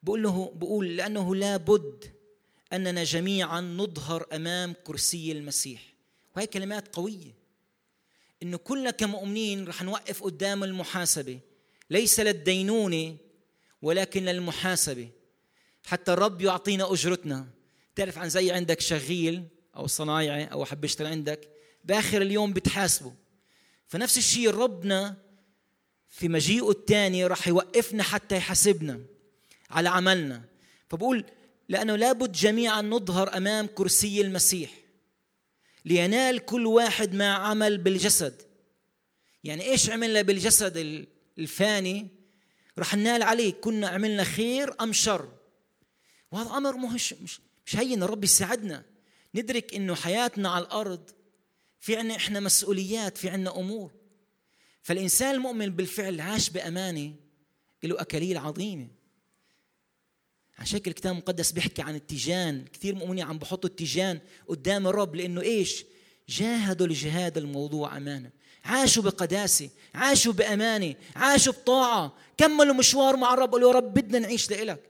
[0.03, 2.05] بقول له بقول لأنه لا بد
[2.73, 5.83] أننا جميعا نظهر أمام كرسي المسيح.
[6.37, 7.35] وهي كلمات قوية.
[8.43, 11.39] إنه كلنا كمؤمنين رح نوقف قدام المحاسبة.
[11.91, 13.17] ليس للدينونة
[13.83, 15.09] ولكن للمحاسبة.
[15.87, 17.47] حتى الرب يعطينا أجرتنا.
[17.95, 19.45] تعرف عن زي عندك شغيل
[19.77, 21.49] أو صنايعي أو حب يشتغل عندك
[21.85, 23.15] بآخر اليوم بتحاسبه.
[23.87, 25.17] فنفس الشيء ربنا
[26.09, 29.01] في مجيئه الثاني راح يوقفنا حتى يحاسبنا
[29.71, 30.45] على عملنا.
[30.89, 31.25] فبقول
[31.69, 34.71] لأنه لابد جميعا نظهر أمام كرسي المسيح.
[35.85, 38.43] لينال كل واحد ما عمل بالجسد.
[39.45, 41.07] يعني إيش عملنا بالجسد
[41.39, 42.18] الفاني؟
[42.79, 45.29] رح ننال عليه كنا عملنا خير أم شر؟
[46.33, 48.85] وهذا أمر مش مش مش هين الرب يساعدنا.
[49.35, 51.11] ندرك إنه حياتنا على الأرض
[51.81, 53.91] في عنا إحنا مسؤوليات في عنا أمور.
[54.83, 57.15] فالإنسان المؤمن بالفعل عاش بأمانة
[57.83, 58.89] له أكاليل عظيمة.
[60.59, 62.65] عشان هيك الكتاب المقدس بيحكي عن التيجان.
[62.73, 65.85] كثير مؤمنين عم بحطوا التيجان قدام الرب لإنه إيش؟
[66.29, 68.31] جاهدوا لجهاد الموضوع امانه
[68.69, 74.51] عاشوا بقداسة عاشوا بأمانة عاشوا بطاعة كملوا مشوار مع الرب قالوا يا رب بدنا نعيش
[74.51, 74.83] لإلك.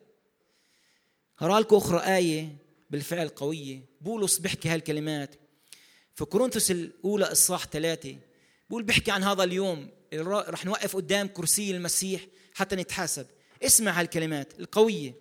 [1.43, 2.57] لكم أخرى آية
[2.91, 3.81] بالفعل قوية.
[4.01, 5.35] بولس بيحكي هالكلمات.
[6.15, 8.17] في كورنثوس الأولى إصحاح ثلاثة
[8.71, 9.91] بقول بيحكي عن هذا اليوم.
[10.15, 13.27] رح نوقف قدام كرسي المسيح حتى نتحاسب.
[13.63, 15.15] اسمع هالكلمات القوية.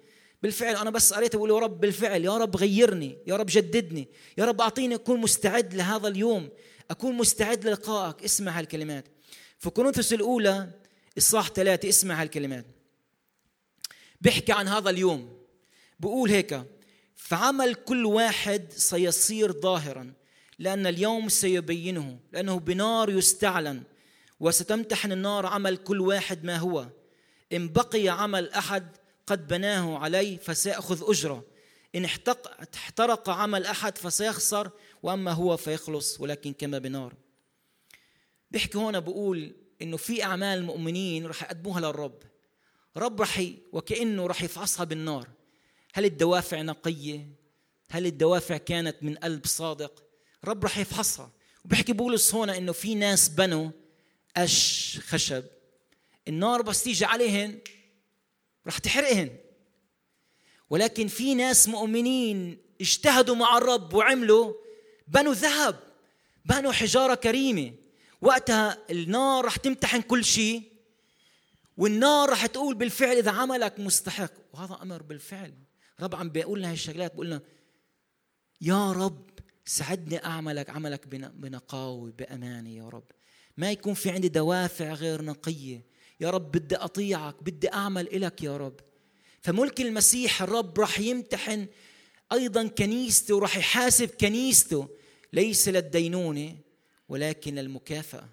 [0.43, 4.45] بالفعل أنا بس قريت بقول يا رب بالفعل يا رب غيرني يا رب جددني يا
[4.45, 6.49] رب أعطيني أكون مستعد لهذا اليوم.
[6.91, 8.23] أكون مستعد للقائك.
[8.23, 9.05] اسمع هالكلمات.
[9.59, 10.69] في كورنثوس الأولى
[11.17, 12.65] إصحاح ثلاثة اسمع هالكلمات.
[14.21, 15.37] بيحكي عن هذا اليوم.
[15.99, 16.63] بقول هيك
[17.15, 20.13] فعمل كل واحد سيصير ظاهرا
[20.59, 23.83] لأن اليوم سيبينه لأنه بنار يستعلن
[24.39, 26.87] وستمتحن النار عمل كل واحد ما هو.
[27.53, 28.87] إن بقي عمل أحد
[29.27, 31.43] قد بناه عليه فسيأخذ أجرة.
[31.95, 32.05] إن
[32.75, 34.71] احترق عمل أحد فسيخسر
[35.03, 37.13] وأما هو فيخلص ولكن كما بنار.
[38.51, 42.19] بيحكي هون بقول إنه في أعمال المؤمنين رح يقدموها للرب.
[42.97, 45.29] رب رح وكأنه رح يفحصها بالنار.
[45.93, 47.27] هل الدوافع نقية؟
[47.89, 50.03] هل الدوافع كانت من قلب صادق؟
[50.45, 51.31] رب رح يفحصها
[51.65, 53.69] وبيحكي بولس هون إنه في ناس بنوا
[54.37, 55.43] قش خشب.
[56.27, 57.59] النار بس تيجي عليهن
[58.67, 59.37] رح تحرقهن.
[60.69, 64.53] ولكن في ناس مؤمنين اجتهدوا مع الرب وعملوا
[65.07, 65.79] بنوا ذهب
[66.45, 67.73] بنوا حجارة كريمة.
[68.21, 70.71] وقتها النار رح تمتحن كل شيء
[71.77, 74.31] والنار رح تقول بالفعل إذا عملك مستحق.
[74.53, 75.53] وهذا أمر بالفعل.
[75.99, 77.41] رب عم بيقول لنا هالشغلات بقول لنا
[78.61, 79.29] يا رب
[79.65, 83.11] ساعدني أعملك عملك بنقاوه بأمانة يا رب.
[83.57, 85.85] ما يكون في عندي دوافع غير نقية.
[86.19, 88.79] يا رب بدي أطيعك بدي أعمل إلك يا رب.
[89.41, 91.67] فملك المسيح الرب راح يمتحن
[92.31, 94.89] أيضا كنيسته وراح يحاسب كنيسته.
[95.33, 96.57] ليس للدينونة
[97.09, 98.29] ولكن للمكافأة.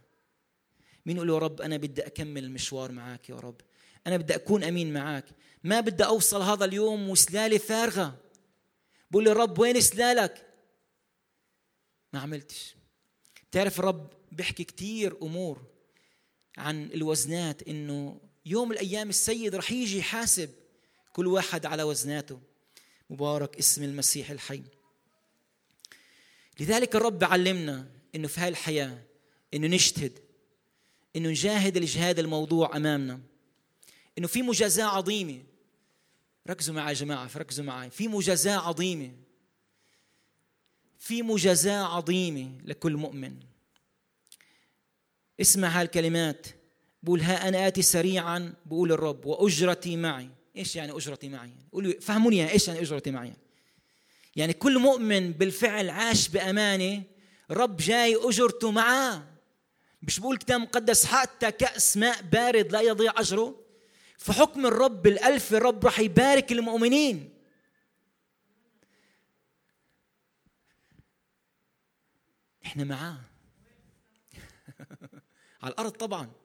[1.07, 3.61] مين يقول يا رب أنا بدي أكمل المشوار معك يا رب؟
[4.07, 5.25] أنا بدي أكون أمين معك
[5.65, 8.21] ما بدي أوصل هذا اليوم وسلالي فارغة.
[9.11, 10.47] بقول لي رب وين سلالك؟
[12.13, 12.77] ما عملتش.
[13.53, 15.63] تعرف الرب بيحكي كتير أمور
[16.59, 20.51] عن الوزنات إنه يوم الأيام السيد رح يجي يحاسب
[21.13, 22.41] كل واحد على وزناته.
[23.11, 24.63] مبارك اسم المسيح الحي.
[26.61, 29.03] لذلك الرب علمنا إنه في هاي الحياة
[29.55, 30.19] إنه نجتهد
[31.17, 33.21] إنه نجاهد الجهاد الموضوع أمامنا.
[34.19, 35.43] إنه في مجازاة عظيمة.
[36.51, 37.91] ركزوا معي يا جماعة فركزوا معي.
[37.91, 39.13] في مجازاة عظيمة.
[40.99, 43.41] في مجازاة عظيمة لكل مؤمن.
[45.41, 46.47] اسمع هالكلمات.
[47.03, 50.31] بقول ها أنا آتي سريعا بقول الرب وأجرتي معي.
[50.57, 53.33] إيش يعني أجرتي معي؟ قولوا فهموني إيش يعني أجرتي معي؟
[54.37, 57.03] يعني كل مؤمن بالفعل عاش بأمانة
[57.51, 59.23] رب جاي أجرته معاه.
[60.03, 63.65] مش بقول كتاب مقدس حتى كأس ماء بارد لا يضيع أجره.
[64.19, 67.35] فحكم الرب الألف الرب راح يبارك المؤمنين.
[72.67, 73.21] إحنا معاه.
[75.63, 76.44] على الأرض طبعا.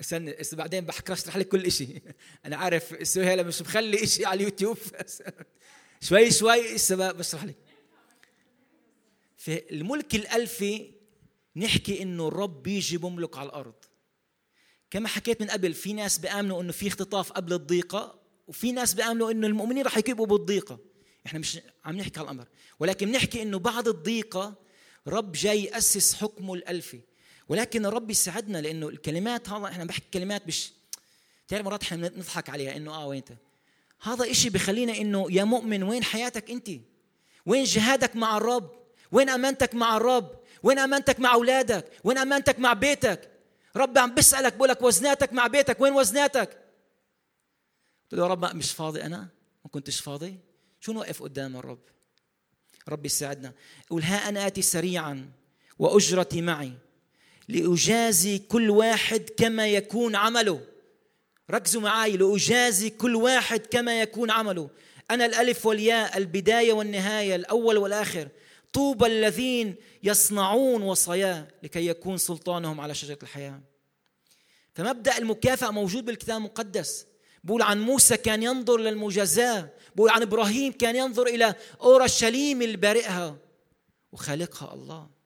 [0.00, 2.02] استنى بعدين بحكي اشرح لك كل شيء
[2.46, 4.78] أنا عارف سهيله مش مخلي شيء على اليوتيوب.
[6.00, 7.56] شوي شوي لسه بشرح لك
[9.36, 10.92] في الملك الألفي
[11.56, 13.74] نحكي إنه الرب بيجي بملك على الأرض.
[14.90, 19.30] كما حكيت من قبل في ناس بيآمنوا إنه في اختطاف قبل الضيقة وفي ناس بيآمنوا
[19.30, 20.78] إنه المؤمنين رح يكبوا بالضيقة.
[21.26, 22.46] إحنا مش عم نحكي على الامر
[22.80, 24.54] ولكن بنحكي إنه بعد الضيقة
[25.06, 27.00] رب جاي يأسس حكمه الألفي.
[27.48, 30.70] ولكن الرب يساعدنا لأنه الكلمات هذا إحنا بحكي كلمات مش
[31.48, 33.38] تعرف مرات إحنا نضحك عليها إنه آه وين أنت؟
[34.02, 36.70] هذا إشي بخلينا إنه يا مؤمن وين حياتك أنت؟
[37.46, 38.70] وين جهادك مع الرب؟
[39.12, 43.30] وين أمانتك مع الرب؟ وين أمانتك مع أولادك؟ وين أمانتك مع بيتك؟
[43.76, 46.48] رب عم بسالك بقول لك وزناتك مع بيتك وين وزناتك؟
[48.02, 49.28] قلت له يا رب مش فاضي أنا؟
[49.64, 50.36] ما كنتش فاضي؟
[50.80, 51.80] شو نوقف قدام الرب؟
[52.88, 53.52] رب يساعدنا.
[53.86, 55.30] يقول ها أنا آتي سريعا
[55.78, 56.72] وأجرتي معي.
[57.48, 60.60] لأجازي كل واحد كما يكون عمله.
[61.50, 64.70] ركزوا معي لأجازي كل واحد كما يكون عمله.
[65.10, 68.28] أنا الألف والياء البداية والنهاية الأول والآخر.
[68.72, 73.60] طوبى الذين يصنعون وصاياه لكي يكون سلطانهم على شجرة الحياة.
[74.74, 77.06] فمبدأ المكافأة موجود بالكتاب المقدس.
[77.44, 83.36] بقول عن موسى كان ينظر للمجازاه بقول عن إبراهيم كان ينظر إلى أورشليم البارئها.
[84.12, 85.17] وخالقها الله.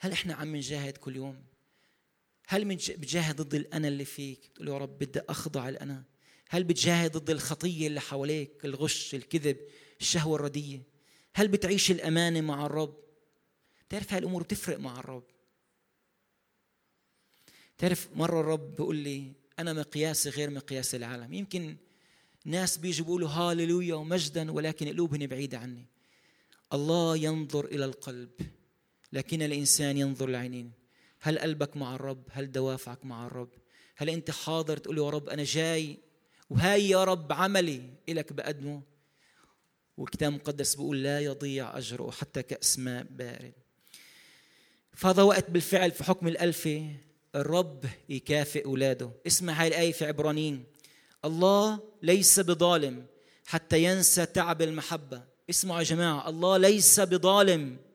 [0.00, 1.44] هل إحنا عم نجاهد كل يوم؟
[2.48, 6.04] هل بتجاهد ضد الانا اللي فيك؟ تقول يا رب بدي أخضع الانا
[6.48, 9.58] هل بتجاهد ضد الخطية اللي حواليك؟ الغش الكذب
[10.00, 10.82] الشهوة الردية.
[11.34, 12.96] هل بتعيش الأمانة مع الرب؟
[13.88, 15.24] تعرف هاي الأمور بتفرق مع الرب.
[17.78, 21.32] تعرف مرة الرب بيقول لي أنا مقياسي غير مقياس العالم.
[21.32, 21.76] يمكن
[22.44, 25.86] ناس بيجوا بيقولوا هاللويا ومجدا ولكن قلوبهم بعيدة عني.
[26.72, 28.30] الله ينظر إلى القلب.
[29.12, 30.72] لكن الإنسان ينظر للعينين
[31.20, 33.50] هل قلبك مع الرب؟ هل دوافعك مع الرب؟
[33.96, 35.98] هل أنت حاضر تقول يا رب أنا جاي؟
[36.50, 38.82] وهاي يا رب عملي إلك بقدمه.
[39.96, 43.52] والكتاب المقدس بيقول لا يضيع أجره حتى كأس ماء بارد.
[44.92, 46.96] فهذا وقت بالفعل في حكم الألفة
[47.34, 49.10] الرب يكافئ أولاده.
[49.26, 50.64] اسمع هاي الآية في عبرانيين.
[51.24, 53.06] الله ليس بظالم
[53.46, 55.24] حتى ينسى تعب المحبة.
[55.50, 57.85] اسمعوا يا جماعة الله ليس بظالم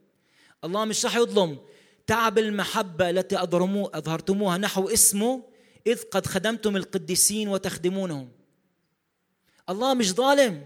[0.64, 1.60] الله مش رح يظلم.
[2.08, 5.44] تعب المحبة التي أظهرتموها نحو اسمه
[5.88, 8.32] إذ قد خدمتم القديسين وتخدمونهم.
[9.70, 10.66] الله مش ظالم.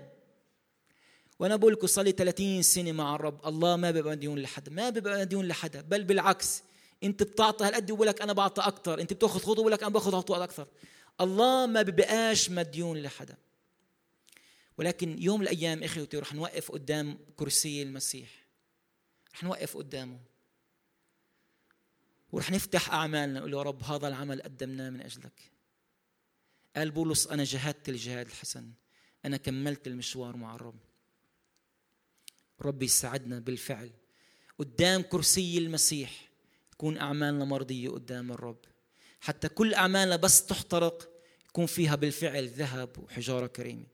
[1.39, 3.47] وأنا بقول لكم صار لي 30 سنة مع الرب.
[3.47, 6.63] الله ما بيبقى مديون لحدا ما بيبقى مديون لحدا بل بالعكس
[7.03, 10.11] أنت بتعطي هالقد وبقول لك أنا بعطي أكثر أنت بتأخذ خطوة بقول لك أنا باخذ
[10.11, 10.67] خطوة أكثر
[11.21, 13.35] الله ما بيبقاش مديون لحدا
[14.77, 18.44] ولكن يوم من الأيام إخوتي رح نوقف قدام كرسي المسيح.
[19.35, 20.19] رح نوقف قدامه.
[22.31, 25.51] ورح نفتح أعمالنا نقول يا رب هذا العمل قدمناه من أجلك.
[26.75, 28.71] قال بولس أنا جهدت الجهاد الحسن.
[29.25, 30.79] أنا كملت المشوار مع الرب.
[32.61, 33.91] رب يساعدنا بالفعل.
[34.59, 36.29] قدام كرسي المسيح
[36.71, 38.65] تكون أعمالنا مرضية قدام الرب.
[39.21, 41.09] حتى كل أعمالنا بس تحترق
[41.49, 43.85] يكون فيها بالفعل ذهب وحجارة كريمة.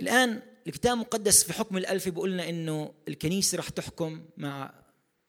[0.00, 4.74] الآن الكتاب المقدس في حكم الألف بيقول لنا إنه الكنيسة رح تحكم مع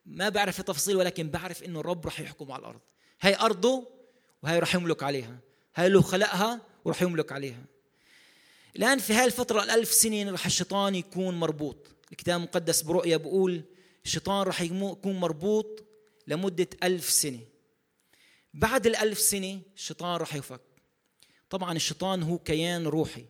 [0.05, 2.79] ما بعرف التفاصيل ولكن بعرف إنه الرب رح يحكم على الأرض.
[3.21, 3.87] هاي أرضه
[4.43, 5.39] وهي رح يملك عليها.
[5.75, 7.65] هاي له خلقها ورح يملك عليها.
[8.75, 11.87] الآن في هاي الفترة الألف سنين رح الشيطان يكون مربوط.
[12.11, 13.63] الكتاب المقدس برؤية بقول
[14.05, 15.83] الشيطان رح يكون مربوط
[16.27, 17.39] لمدة ألف سنة.
[18.53, 20.61] بعد الألف سنة الشيطان رح يفك.
[21.49, 23.25] طبعا الشيطان هو كيان روحي.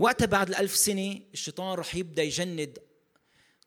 [0.00, 2.78] وقتها بعد الألف سنة الشيطان رح يبدأ يجند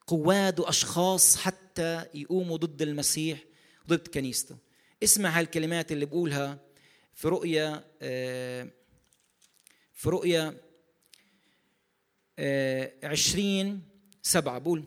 [0.07, 3.43] قواد وأشخاص حتى يقوموا ضد المسيح
[3.87, 4.57] ضد كنيسته.
[5.03, 6.59] اسمع هالكلمات اللي بقولها
[7.13, 8.67] في رؤيا آه،
[9.93, 10.57] في رؤيا
[12.39, 13.81] آه، عشرين
[14.21, 14.59] سبعة.
[14.59, 14.83] بقول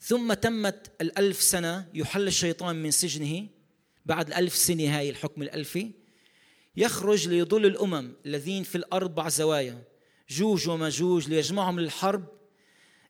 [0.00, 3.48] ثم تمت الألف سنة يحل الشيطان من سجنه
[4.06, 5.90] بعد الألف سنة هاي الحكم الألفي
[6.76, 9.91] يخرج ليضل الأمم الذين في الأربع زوايا.
[10.30, 12.24] جوج ومجوج ليجمعهم للحرب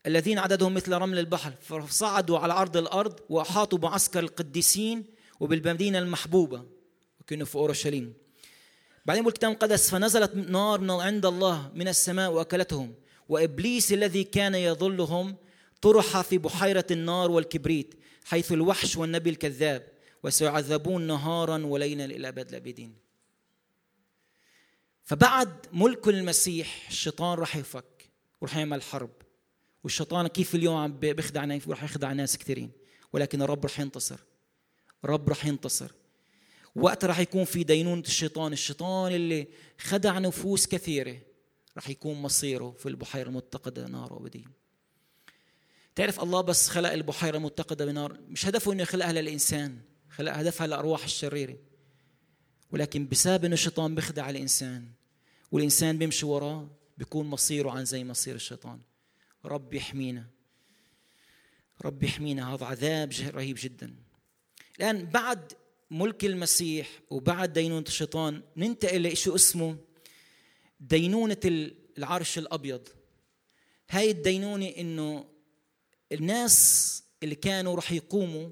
[0.07, 1.53] الذين عددهم مثل رمل البحر.
[1.61, 5.05] فصعدوا على عرض الأرض وأحاطوا بعسكر القديسين
[5.41, 6.65] وبالمدينة المحبوبة
[7.21, 8.15] وكانوا في أورشليم.
[9.07, 12.95] بعدين الكتاب المقدس فنزلت نار من عند الله من السماء وأكلتهم.
[13.29, 15.37] وإبليس الذي كان يظلهم
[15.83, 17.95] طرح في بحيرة النار والكبريت
[18.25, 19.89] حيث الوحش والنبي الكذاب
[20.23, 23.02] وسيعذبون نهارا وليلا إلى أبد الآبدين
[25.05, 28.11] فبعد ملك المسيح الشيطان راح يفك
[28.41, 29.11] وراح يعمل حرب.
[29.85, 32.71] والشيطان كيف اليوم عم بيخدع ناس وراح يخدع ناس كثيرين
[33.13, 34.19] ولكن الرب راح ينتصر.
[35.05, 35.93] الرب راح ينتصر.
[36.77, 41.19] وقت راح يكون في دينونة الشيطان الشيطان اللي خدع نفوس كثيرة
[41.77, 44.45] راح يكون مصيره في البحيرة المتقدة نار أبدية
[45.95, 51.05] تعرف الله بس خلق البحيرة المتقدة بنار؟ مش هدفه إنه يخلقها للإنسان خلق هدفها للأرواح
[51.05, 51.57] الشريرة.
[52.73, 54.89] ولكن بسبب إنه الشيطان بيخدع الإنسان
[55.53, 58.81] والإنسان بيمشي وراه بيكون مصيره عن زي مصير الشيطان.
[59.45, 60.27] رب يحمينا.
[61.85, 62.55] رب يحمينا.
[62.55, 63.95] هذا عذاب رهيب جدا.
[64.79, 65.53] الآن بعد
[65.91, 69.77] ملك المسيح وبعد دينونة الشيطان ننتقل لشيء اسمه؟
[70.81, 71.41] دينونة
[71.99, 72.89] العرش الأبيض.
[73.91, 75.25] هاي الدينونة إنه
[76.13, 78.51] الناس اللي كانوا رح يقوموا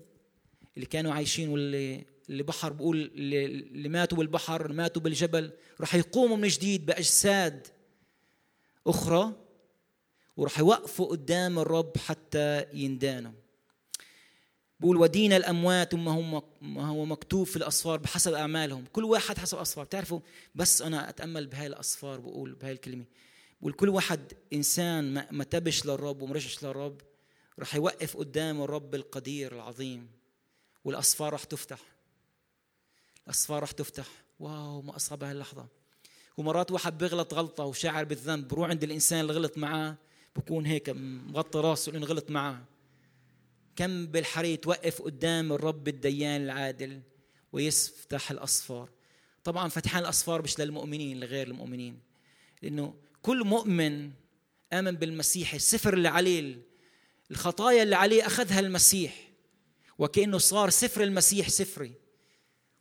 [0.76, 6.48] اللي كانوا عايشين واللي اللي بحر بقول اللي ماتوا بالبحر ماتوا بالجبل رح يقوموا من
[6.48, 7.66] جديد بأجساد
[8.86, 9.32] أخرى
[10.36, 13.32] ورح يوقفوا قدام الرب حتى يندانوا.
[14.80, 18.84] بقول ودين الأموات ما هو ما هو مكتوب في الأصفار بحسب أعمالهم.
[18.92, 19.84] كل واحد حسب أصفار.
[19.84, 20.20] بتعرفوا؟
[20.54, 23.04] بس أنا أتأمل بهاي الأصفار بقول بهاي الكلمة.
[23.60, 27.00] بقول كل واحد إنسان ما تبش للرب ومرجش للرب
[27.58, 30.08] رح يوقف قدام الرب القدير العظيم
[30.84, 31.99] والأصفار رح تفتح.
[33.26, 34.06] الأصفار رح تفتح.
[34.40, 35.66] واو ما أصاب هاللحظة.
[36.36, 39.96] ومرات واحد بيغلط غلطة وشاعر بالذنب بروح عند الإنسان اللي غلط معاه
[40.36, 42.64] بكون هيك مغطي راسه لأنه غلط معاه.
[43.76, 47.00] كم بالحري توقف قدام الرب الديان العادل
[47.52, 48.90] ويفتح الأصفار.
[49.44, 52.00] طبعا فتحان الأصفار مش للمؤمنين لغير المؤمنين.
[52.62, 54.10] لأنه كل مؤمن
[54.72, 56.58] آمن بالمسيح السفر اللي عليه
[57.30, 59.30] الخطايا اللي عليه أخذها المسيح.
[59.98, 61.92] وكأنه صار سفر المسيح سفري.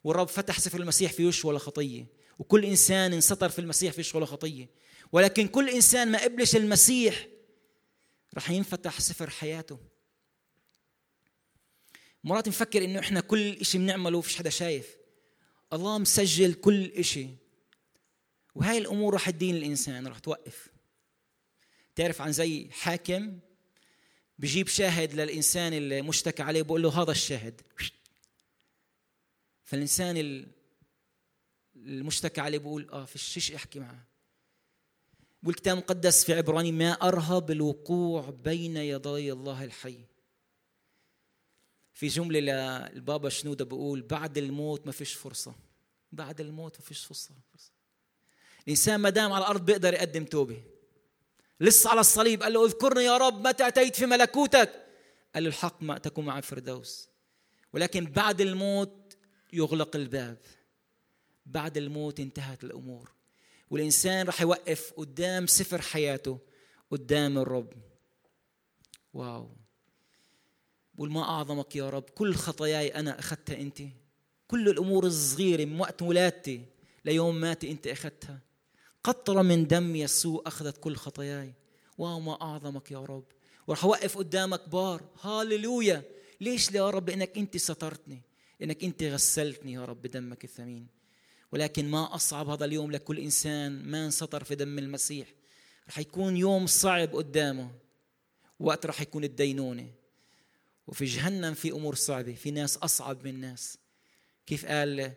[0.04, 2.06] والرب فتح سفر المسيح فيهوش ولا خطية
[2.40, 4.70] وكل إنسان انسطر في المسيح فيهوش ولا خطية
[5.12, 7.28] ولكن كل إنسان ما قبلش المسيح
[8.36, 9.80] رح ينفتح سفر حياته.
[12.24, 14.98] مرات نفكر إنه إحنا كل شيء بنعمله فيش حدا شايف.
[15.74, 17.36] الله مسجل كل شيء
[18.56, 20.68] وهاي الأمور رح تدين الإنسان رح توقف.
[21.96, 23.40] تعرف عن زي حاكم
[24.40, 27.62] بجيب شاهد للإنسان المشتكى عليه بقول له هذا الشاهد.
[29.70, 30.46] فالإنسان
[31.76, 34.06] المشتكى عليه بقول آه في شيء احكي معه
[35.44, 40.00] بقول الكتاب المقدس في عبراني ما أرهب الوقوع بين يدي الله الحي.
[41.94, 45.56] في جملة للبابا شنودة بقول بعد الموت ما فيش فرصة.
[46.12, 47.32] بعد الموت ما فيش فرصة.
[48.64, 50.64] الإنسان ما دام على الأرض بيقدر يقدم توبة.
[51.60, 54.86] لسه على الصليب قال له اذكرني يا رب متى أتيت في ملكوتك.
[55.36, 57.10] قال له الحق ما تكون مع الفردوس.
[57.74, 58.99] ولكن بعد الموت
[59.54, 60.38] يغلق الباب.
[61.46, 63.12] بعد الموت انتهت الأمور.
[63.70, 66.40] والإنسان راح يوقف قدام سفر حياته
[66.92, 67.74] قدام الرب.
[69.14, 69.50] واو.
[70.94, 72.04] بقول ما أعظمك يا رب.
[72.04, 73.82] كل خطاياي أنا أخذتها أنت.
[74.48, 76.66] كل الأمور الصغيرة من وقت ولادتي
[77.06, 78.40] ليوم ماتي أنت أخذتها.
[79.04, 81.54] قطرة من دم يسوع أخذت كل خطاياي.
[81.98, 83.24] وما أعظمك يا رب.
[83.68, 86.04] وراح أوقف قدامك بار هاللويا.
[86.42, 88.22] ليش يا رب لأنك أنت سترتني؟
[88.60, 90.88] لأنك أنت غسلتني يا رب بدمك الثمين.
[91.52, 95.28] ولكن ما أصعب هذا اليوم لكل إنسان ما انسطر في دم المسيح.
[95.90, 97.72] رح يكون يوم صعب قدامه.
[98.60, 99.92] وقت رح يكون الدينونة.
[100.88, 102.34] وفي جهنم في أمور صعبة.
[102.34, 103.78] في ناس أصعب من ناس.
[104.46, 105.14] كيف قال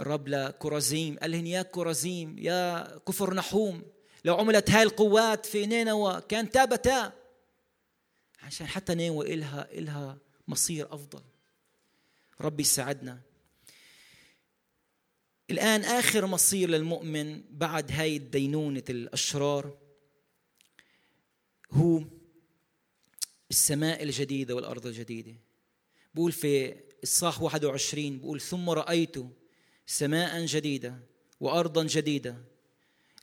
[0.00, 3.82] الرب لكرازيم؟ قال لهم يا كرازيم يا كفر نحوم.
[4.24, 7.12] لو عملت هاي القوات في نينوى كان تابتا.
[8.42, 10.18] عشان حتى نينوى إلها إلها
[10.48, 11.22] مصير أفضل.
[12.40, 13.20] ربي يساعدنا.
[15.50, 19.78] الآن آخر مصير للمؤمن بعد هاي الدينونة الأشرار
[21.70, 22.04] هو
[23.50, 25.34] السماء الجديدة والأرض الجديدة.
[26.14, 29.16] بقول في الصاح 21 بقول ثم رأيت
[29.86, 30.98] سماء جديدة
[31.40, 32.36] وأرضا جديدة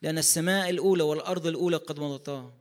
[0.01, 2.53] لأن السماء الأولى والأرض الأولى قد مضتا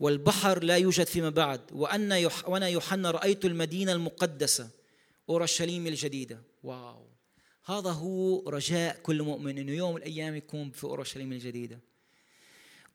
[0.00, 4.70] والبحر لا يوجد فيما بعد وأنا يوحنا رأيت المدينة المقدسة.
[5.30, 6.42] أورشليم الجديدة.
[6.62, 7.06] واو.
[7.64, 11.80] هذا هو رجاء كل مؤمن إنه يوم من الأيام يكون في أورشليم الجديدة.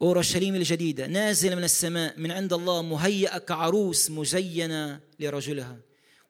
[0.01, 1.07] أورشليم الجديدة.
[1.07, 5.77] نازلة من السماء من عند الله مهيئة كعروس مزينة لرجلها.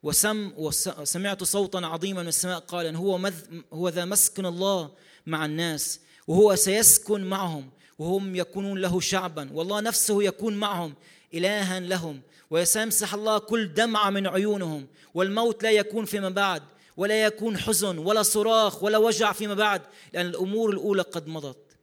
[0.02, 3.34] وسم وسمعت صوتا عظيما من السماء قال هو مذ
[3.72, 4.90] هو ذا مسكن الله
[5.26, 9.52] مع الناس وهو سيسكن معهم وهم يكونون له شعبا.
[9.52, 10.94] والله نفسه يكون معهم
[11.34, 12.20] إلها لهم.
[12.50, 16.62] وسيمسح الله كل دمعة من عيونهم والموت لا يكون فيما بعد
[16.96, 19.82] ولا يكون حزن ولا صراخ ولا وجع فيما بعد
[20.12, 21.78] لأن الأمور الأولى قد مضت.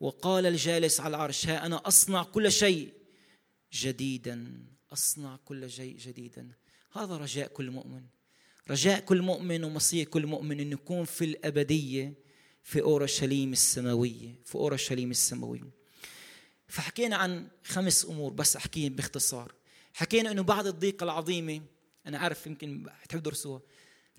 [0.00, 2.92] وقال الجالس على العرش ها أنا أصنع كل شيء
[3.72, 6.52] جديدا أصنع كل شيء جديدا.
[6.92, 8.02] هذا رجاء كل مؤمن.
[8.70, 12.14] رجاء كل مؤمن ومصير كل مؤمن أن يكون في الأبدية
[12.62, 15.70] في أورشليم السماوية في أورشليم السماوية.
[16.68, 19.57] فحكينا عن خمس أمور بس أحكيهم باختصار.
[19.98, 21.60] حكينا أنه بعد الضيقة العظيمة
[22.06, 23.60] أنا عارف يمكن تحب درسوها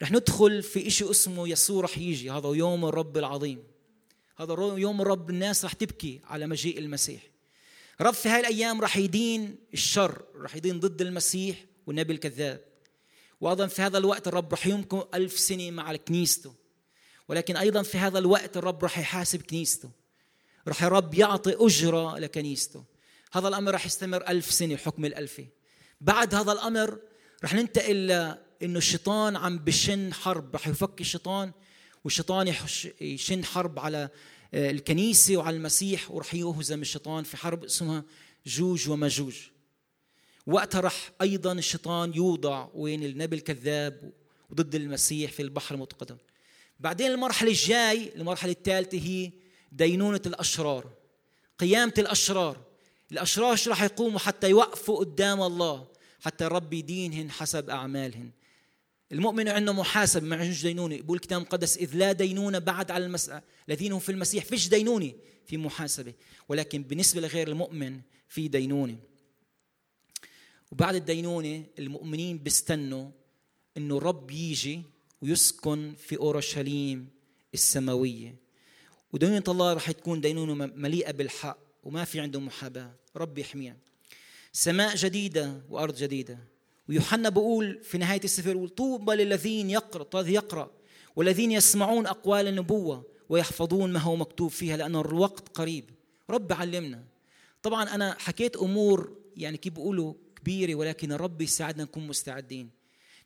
[0.01, 3.63] رح ندخل في إشي اسمه يسوع رح يجي هذا يوم الرب العظيم.
[4.37, 7.21] هذا يوم الرب الناس رح تبكي على مجيء المسيح.
[8.01, 12.65] رب في هاي الأيام رح يدين الشر رح يدين ضد المسيح والنبي الكذاب.
[13.41, 16.53] وأيضا في هذا الوقت الرب رح يمكن ألف سنة مع كنيسته
[17.27, 19.89] ولكن أيضا في هذا الوقت الرب رح يحاسب كنيسته.
[20.67, 22.83] رح الرب يعطي أجرة لكنيسته.
[23.31, 25.58] هذا الأمر رح يستمر ألف سنة حكم الألفة.
[26.01, 26.99] بعد هذا الأمر
[27.43, 28.11] رح ننتقل
[28.63, 31.51] إنه الشيطان عم بشن حرب رح يفك الشيطان
[32.03, 32.53] والشيطان
[33.01, 34.09] يشن حرب على
[34.53, 38.03] آه، الكنيسة وعلى المسيح ورح يهزم الشيطان في حرب اسمها
[38.45, 39.35] جوج ومجوج
[40.47, 44.13] وقتها رح أيضا الشيطان يوضع وين النبي الكذاب
[44.49, 46.17] وضد المسيح في البحر المتقدم.
[46.79, 49.31] بعدين المرحلة الجاي المرحلة الثالثة هي
[49.71, 50.93] دينونة الأشرار
[51.59, 52.68] قيامة الأشرار.
[53.11, 55.87] الأشرار رح يقوموا حتى يوقفوا قدام الله
[56.21, 58.31] حتى الرب يدينهن حسب أعمالهن.
[59.11, 63.41] المؤمن عنده محاسب ما عندوش دينونه يقول الكتاب المقدس إذ لا دينونه بعد على المسألة
[63.69, 65.13] الذين هم في المسيح فيش دينونه
[65.45, 66.13] في محاسبة.
[66.49, 68.97] ولكن بالنسبة لغير المؤمن في دينونه
[70.71, 73.11] وبعد الدينونه المؤمنين بيستنوا
[73.77, 74.81] إنه الرب يجي
[75.21, 77.09] ويسكن في أورشليم
[77.53, 78.35] السماوية.
[79.13, 81.68] ودينونة الله رح تكون دينونة مليئة بالحق.
[81.83, 82.91] وما في عنده محاباة.
[83.15, 83.77] رب يحميها.
[84.53, 86.39] سماء جديدة وأرض جديدة.
[86.89, 90.03] ويوحنا بيقول في نهاية السفر طوبى للذين يقرأ.
[90.03, 90.71] طيب يقرأ.
[91.15, 95.89] والذين يسمعون أقوال النبوة ويحفظون ما هو مكتوب فيها لأن الوقت قريب.
[96.29, 97.03] رب علمنا.
[97.63, 102.69] طبعا أنا حكيت أمور يعني كيف بيقولوا كبيرة ولكن الرب يساعدنا نكون مستعدين.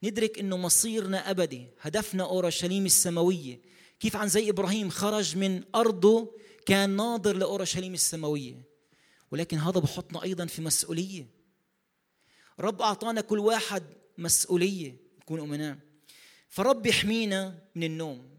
[0.03, 1.67] ندرك إنه مصيرنا أبدي.
[1.81, 3.59] هدفنا أورشليم السماوية.
[3.99, 6.31] كيف عن زي إبراهيم خرج من أرضه
[6.65, 8.63] كان ناظر لأورشليم السماوية
[9.31, 11.25] ولكن هذا بحطنا أيضا في مسؤولية.
[12.59, 13.83] رب أعطانا كل واحد
[14.17, 15.77] مسؤولية نكون أمناء.
[16.49, 18.29] فرب يحمينا من النوم.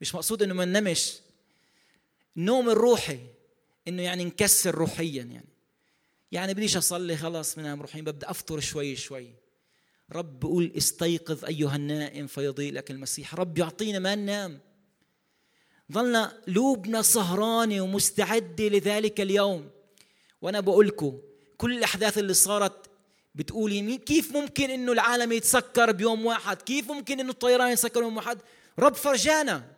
[0.00, 1.20] مش مقصود إنه ما ننامش.
[2.36, 3.18] النوم الروحي
[3.88, 5.48] إنه يعني نكسر روحيا يعني.
[6.32, 9.34] يعني بديش أصلي خلاص منام روحيا ببدأ أفطر شوي شوي.
[10.12, 13.34] رب بقول استيقظ أيها النائم فيضيء لك المسيح.
[13.34, 14.60] رب يعطينا ما ننام.
[15.92, 19.70] ظلنا لوبنا سهرانة ومستعدة لذلك اليوم.
[20.42, 21.18] وأنا بقول لكم
[21.56, 22.90] كل الأحداث اللي صارت
[23.34, 28.38] بتقولي كيف ممكن إنه العالم يتسكر بيوم واحد؟ كيف ممكن إنه الطيران يتسكر بيوم واحد؟
[28.78, 29.70] رب فرجانا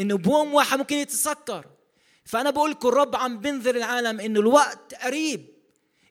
[0.00, 1.66] إنه بيوم واحد ممكن يتسكر.
[2.24, 5.46] فأنا بقول لكم الرب عم بنذر العالم إنه الوقت قريب.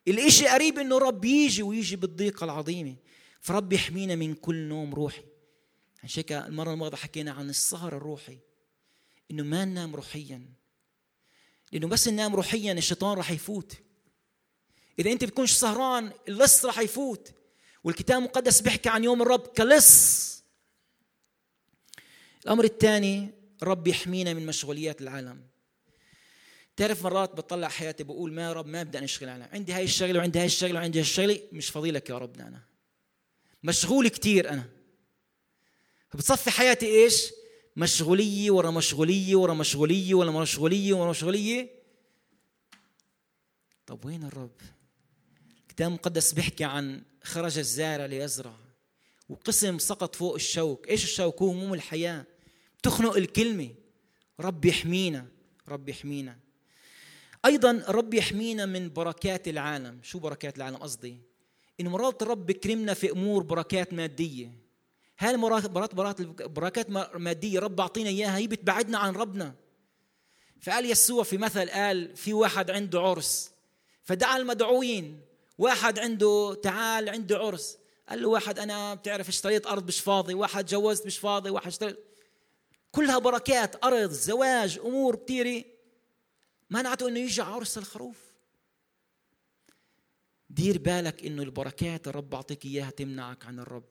[0.08, 2.96] الإشي قريب إنه الرب يجي ويجي بالضيقة العظيمة.
[3.40, 5.22] فرب يحمينا من كل نوم روحي.
[6.04, 8.38] عشان هيك المرة الماضية حكينا عن السهر الروحي.
[9.30, 10.42] إنه ما ننام روحيا.
[11.72, 13.76] لأنه بس ننام روحيا الشيطان راح يفوت.
[14.98, 17.32] إذا أنت بتكونش سهران اللص راح يفوت.
[17.84, 20.28] والكتاب المقدس بيحكي عن يوم الرب كلص.
[22.44, 23.30] الأمر الثاني
[23.62, 25.46] الرب يحمينا من مشغوليات العالم.
[26.76, 29.48] تعرف مرات بطلع حياتي بقول ما يا رب ما بدي اشتغل العالم.
[29.52, 32.62] عندي هاي الشغلة وعندي هاي الشغلة وعندي هاي الشغلة مش فاضي لك يا رب أنا.
[33.62, 34.68] مشغول كثير أنا.
[36.10, 37.32] فبتصفي حياتي إيش؟
[37.78, 41.70] مشغولية ورا مشغولية ورا مشغولية ورا مشغولية ورا مشغولية.
[43.86, 44.60] طب وين الرب؟
[45.62, 48.56] الكتاب المقدس بيحكي عن خرج الزارع ليزرع
[49.28, 50.88] وقسم سقط فوق الشوك.
[50.88, 52.26] إيش الشوك؟ هو هموم الحياة.
[52.78, 53.74] بتخنق الكلمة.
[54.40, 55.26] رب يحمينا
[55.68, 56.38] رب يحمينا.
[57.44, 60.00] أيضا رب يحمينا من بركات العالم.
[60.02, 61.20] شو بركات العالم؟ قصدي
[61.80, 64.67] انه مرات الرب بكرمنا في أمور بركات مادية.
[65.18, 69.54] هاي المرات مرات بركات مادية رب أعطينا إياها؟ هي بتبعدنا عن ربنا.
[70.60, 73.50] فقال يسوع في مثل قال في واحد عنده عرس.
[74.02, 75.20] فدعا المدعوين.
[75.58, 77.78] واحد عنده تعال عنده عرس.
[78.08, 80.34] قال له واحد أنا بتعرف اشتريت أرض مش فاضي.
[80.34, 81.50] واحد جوزت مش فاضي.
[81.50, 81.98] واحد اشتريت.
[82.92, 85.64] كلها بركات أرض زواج أمور كثيره
[86.70, 88.18] منعته إنه يجي عرس الخروف.
[90.50, 93.88] دير بالك إنه البركات الرب بعطيك إياها تمنعك عن الرب.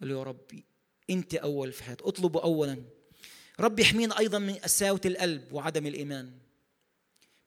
[0.00, 0.64] قال له يا ربي
[1.10, 2.82] أنت أول في حياتي اطلبه اولا.
[3.60, 6.32] رب يحمينا أيضا من قساوه القلب وعدم الإيمان.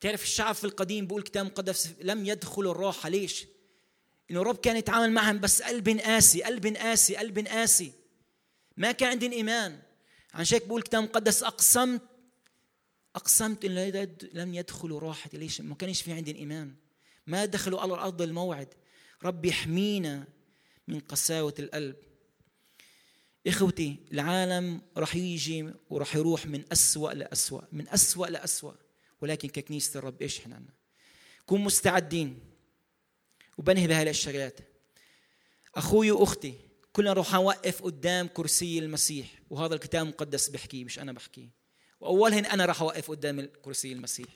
[0.00, 3.46] تعرف الشعب في القديم بيقول كتاب مقدس لم يدخلوا الراحه ليش؟
[4.30, 7.92] إنه الرب كان يتعامل معهم بس قلب قاسي قلب قاسي قلب قاسي.
[8.76, 9.82] ما كان عندهم إيمان.
[10.34, 12.02] عن شيك بقول كتاب مقدس أقسمت
[13.16, 13.74] أقسمت إن
[14.32, 15.36] لن يدخلوا راحتي.
[15.36, 16.74] ليش؟ ما كانش في عندهم إيمان.
[17.26, 18.68] ما دخلوا على الأرض الموعد.
[19.22, 20.24] رب يحمينا
[20.88, 21.96] من قساوة القلب.
[23.46, 28.72] إخوتي العالم رح يجي ورح يروح من أسوأ لأسوأ من أسوأ لأسوأ.
[29.20, 30.62] ولكن ككنيسة الرب إيش إحنا
[31.46, 32.38] كون مستعدين
[33.58, 34.58] وبنهي بهاي الشغلات.
[35.74, 36.54] أخوي وأختي
[36.92, 39.26] كلنا رح نوقف قدام كرسي المسيح.
[39.50, 41.48] وهذا الكتاب المقدس بحكيه مش أنا بحكيه
[42.00, 44.28] وأولهن أنا رح أوقف قدام كرسي المسيح.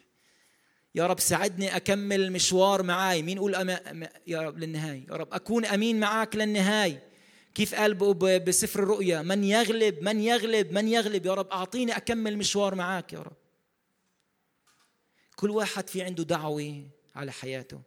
[0.94, 3.22] يا رب ساعدني أكمل المشوار معاي.
[3.22, 7.13] مين يقول أما يا رب للنهاية؟ يا رب أكون أمين معاك للنهاية.
[7.54, 7.94] كيف قال
[8.38, 11.48] بسفر الرؤيا من يغلب من يغلب من يغلب يا رب.
[11.48, 13.36] أعطيني أكمل مشوار معاك يا رب.
[15.36, 17.80] كل واحد في عنده دعوة على حياته.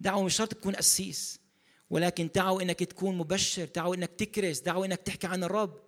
[0.00, 1.40] دعوة مش شرط تكون قسيس
[1.90, 5.80] ولكن دعوة إنك تكون مبشر دعوة إنك تكرس دعوة إنك تحكي عن الرب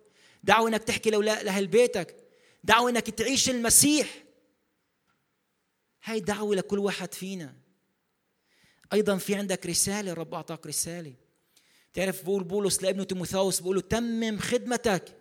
[0.42, 2.16] دعوة إنك تحكي لأهل بيتك
[2.64, 4.24] دعوة إنك تعيش المسيح.
[6.04, 7.54] هاي دعوة لكل واحد فينا.
[8.92, 11.14] أيضا في عندك رسالة الرب أعطاك رسالة.
[11.92, 15.16] تعرف بقول بولس لابنه تيموثاوس بقول له تمم خدمتك.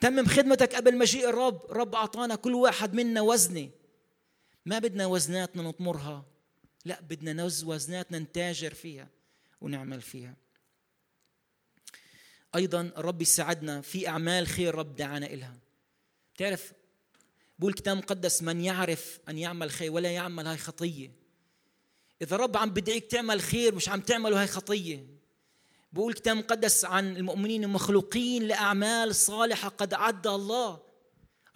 [0.00, 1.70] تمم خدمتك قبل مجيء الرب.
[1.70, 3.70] الرب أعطانا كل واحد منا وزنة.
[4.66, 6.26] ما بدنا وزناتنا نطمرها.
[6.84, 9.08] لا بدنا وزناتنا نتاجر فيها
[9.60, 10.36] ونعمل فيها.
[12.54, 15.58] أيضا الرب يساعدنا في أعمال خير رب دعانا إلها.
[16.36, 16.72] تعرف
[17.58, 21.12] بقول الكتاب المقدس من يعرف أن يعمل خير ولا يعمل هاي خطية.
[22.22, 25.15] إذا الرب عم بدعيك تعمل خير مش عم تعمله هاي خطية.
[25.96, 30.82] بقول كتاب مقدس عن المؤمنين المخلوقين لأعمال صالحة قد عد الله.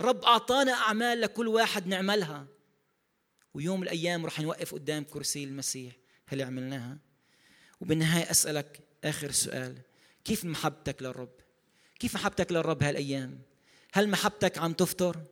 [0.01, 2.47] رب أعطانا أعمال لكل واحد نعملها.
[3.55, 5.97] ويوم الأيام رح نوقف قدام كرسي المسيح.
[6.27, 6.99] هل عملناها؟
[7.81, 9.79] وبالنهاية أسألك آخر سؤال.
[10.25, 11.33] كيف محبتك للرب؟
[11.99, 13.41] كيف محبتك للرب هالأيام؟
[13.93, 15.25] هل محبتك عم تفطر؟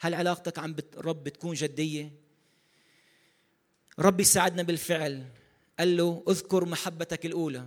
[0.00, 2.12] هل علاقتك عم الرب بتكون جدية؟
[3.98, 5.24] ربي ساعدنا بالفعل.
[5.78, 7.66] قال له أذكر محبتك الأولى.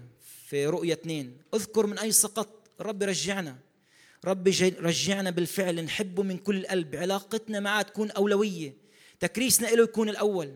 [0.49, 1.37] في رؤية اثنين.
[1.53, 2.69] اذكر من أي سقط.
[2.81, 3.57] رب رجعنا.
[4.25, 5.83] رب رجعنا بالفعل.
[5.85, 6.95] نحبه من كل القلب.
[6.95, 8.73] علاقتنا معه تكون أولوية.
[9.19, 10.55] تكريسنا له يكون الأول.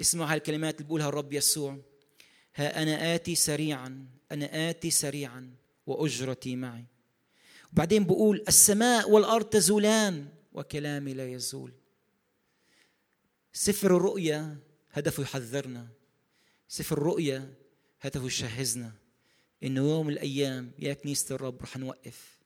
[0.00, 1.78] اسمعوا هالكلمات اللي بقولها الرب يسوع.
[2.54, 4.06] ها أنا آتي سريعا.
[4.32, 5.54] أنا آتي سريعا.
[5.86, 6.84] وأجرتي معي.
[7.72, 11.72] وبعدين بقول السماء والأرض تزولان وكلامي لا يزول.
[13.52, 14.56] سفر الرؤيا
[14.92, 15.88] هدفه يحذرنا.
[16.68, 17.61] سفر الرؤيا
[18.02, 18.92] هدفه يشهزنا
[19.62, 22.38] إنه يوم الأيام يا كنيسة الرب رح نوقف.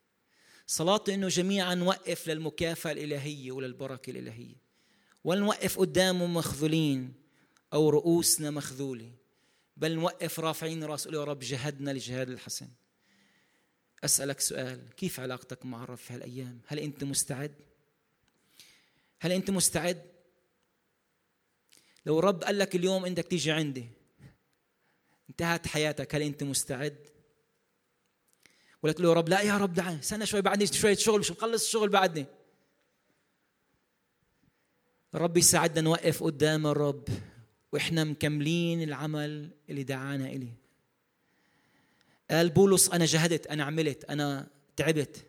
[0.67, 4.55] صلاتي إنه جميعا نوقف للمكافأة الإلهية وللبركة الإلهية.
[5.25, 7.15] ولا نوقف قدامه مخذولين
[7.73, 9.13] أو رؤوسنا مخذولة
[9.77, 12.69] بل نوقف رافعين رأس يا رب جهدنا لجهاد الحسن.
[14.05, 17.55] أسألك سؤال كيف علاقتك مع الرب في هالأيام؟ هل أنت مستعد؟
[19.21, 20.03] هل أنت مستعد؟
[22.07, 23.96] لو الرب قال لك اليوم انك تيجي عندي
[25.41, 27.07] انتهت حياتك هل انت مستعد؟
[28.83, 31.65] ولا تقول له رب لا يا رب دعي استنى شوي بعدني شوية شغل مش مخلص
[31.65, 32.27] الشغل بعدني.
[35.15, 37.09] رب يساعدنا نوقف قدام الرب
[37.73, 40.57] وإحنا مكملين العمل اللي دعانا إليه.
[42.31, 45.27] قال بولس أنا جهدت أنا عملت أنا تعبت.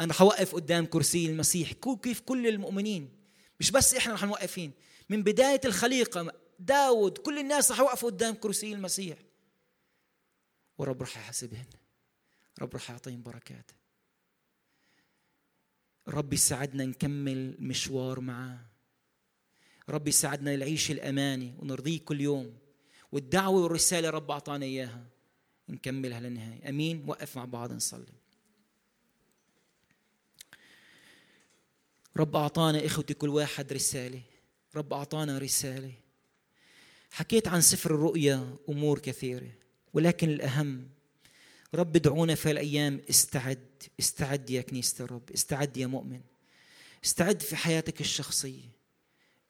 [0.00, 1.72] أنا رح اوقف قدام كرسي المسيح
[2.02, 3.10] كيف كل المؤمنين.
[3.60, 4.72] مش بس إحنا رح نوقفين.
[5.08, 9.18] من بداية الخليقة داود كل الناس رح يوقفوا قدام كرسي المسيح.
[10.78, 11.66] ورب رح يحاسبهن.
[12.60, 13.70] رب رح يعطيهم بركات.
[16.08, 18.58] رب يساعدنا نكمل مشوار معاه.
[19.88, 22.58] رب يساعدنا نعيش الأمانة ونرضيه كل يوم.
[23.12, 25.04] والدعوة والرسالة رب أعطانا إياها.
[25.68, 26.68] نكملها للنهاية.
[26.68, 27.04] أمين.
[27.08, 28.12] وقف مع بعض نصلي.
[32.16, 34.22] رب أعطانا إخوتي كل واحد رسالة.
[34.76, 36.01] رب أعطانا رسالة.
[37.12, 39.50] حكيت عن سفر الرؤيا أمور كثيرة
[39.94, 40.88] ولكن الأهم
[41.74, 46.20] رب ادعونا في الأيام استعد استعد يا كنيسة الرب استعد يا مؤمن
[47.04, 48.82] استعد في حياتك الشخصية.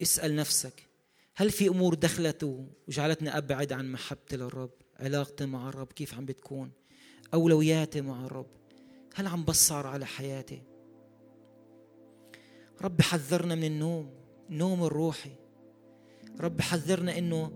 [0.01, 0.87] اسأل نفسك
[1.35, 6.71] هل في أمور دخلت وجعلتني أبعد عن محبتي للرب علاقتي مع الرب كيف عم بتكون
[7.33, 8.51] أولوياتي مع الرب؟
[9.15, 10.61] هل عم بصر على حياتي؟
[12.81, 14.13] رب حذرنا من النوم
[14.49, 15.42] النوم الروحي.
[16.39, 17.51] رب حذرنا إنه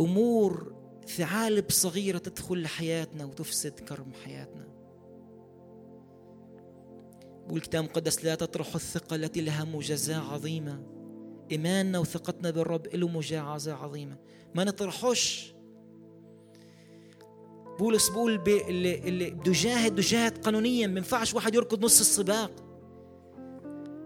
[0.00, 0.72] أمور
[1.06, 4.68] ثعالب صغيره تدخل لحياتنا وتفسد كرم حياتنا.
[7.50, 10.82] والكتاب المقدس لا تطرحوا الثقة التي لها مجازاة عظيمة.
[11.52, 14.16] إيماننا وثقتنا بالرب له مجازاة عظيمة.
[14.54, 15.52] ما نطرحوش.
[17.78, 20.86] بولس بيقول اللي اللي بده يجاهد بده يجاهد قانونيا.
[20.86, 22.50] ما ينفعش واحد يركض نص السباق.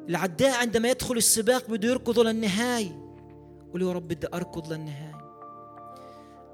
[0.08, 3.01] العداء عندما يدخل السباق بده يركض للنهاية.
[3.72, 5.18] قول يا رب بدي أركض للنهاية.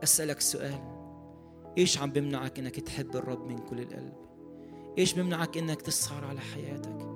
[0.02, 0.98] أسألك سؤال.
[1.78, 4.14] إيش عم بمنعك إنك تحب الرب من كل القلب؟
[4.98, 7.08] إيش بمنعك إنك تسهر على حياتك؟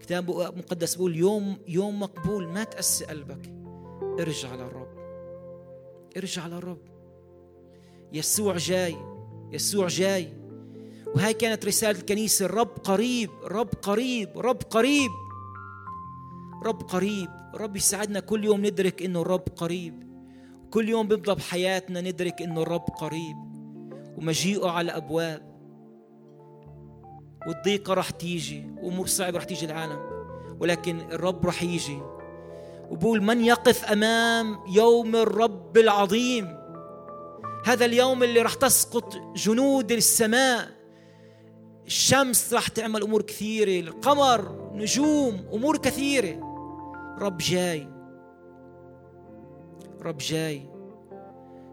[0.00, 3.52] كتاب مقدس بيقول يوم يوم مقبول ما تأسي قلبك.
[4.20, 4.98] ارجع للرب.
[6.16, 6.80] ارجع للرب.
[8.12, 8.96] يسوع جاي
[9.52, 10.32] يسوع جاي.
[11.06, 12.44] وهاي كانت رسالة الكنيسة.
[12.44, 15.10] الرب قريب رب قريب رب قريب
[16.64, 17.37] رب قريب.
[17.54, 20.08] رب يساعدنا كل يوم ندرك إنه الرب قريب.
[20.70, 23.36] كل يوم بيبقى بحياتنا ندرك إنه الرب قريب.
[24.18, 25.48] ومجيئه على أبواب.
[27.46, 30.00] والضيقة رح تيجي وأمور صعبة رح تيجي العالم.
[30.60, 31.98] ولكن الرب رح يجي.
[32.90, 36.58] وبقول من يقف أمام يوم الرب العظيم.
[37.64, 40.68] هذا اليوم اللي رح تسقط جنود السماء.
[41.86, 46.47] الشمس رح تعمل أمور كثيرة القمر نجوم أمور كثيرة.
[47.18, 47.88] رب جاي.
[50.02, 50.62] رب جاي.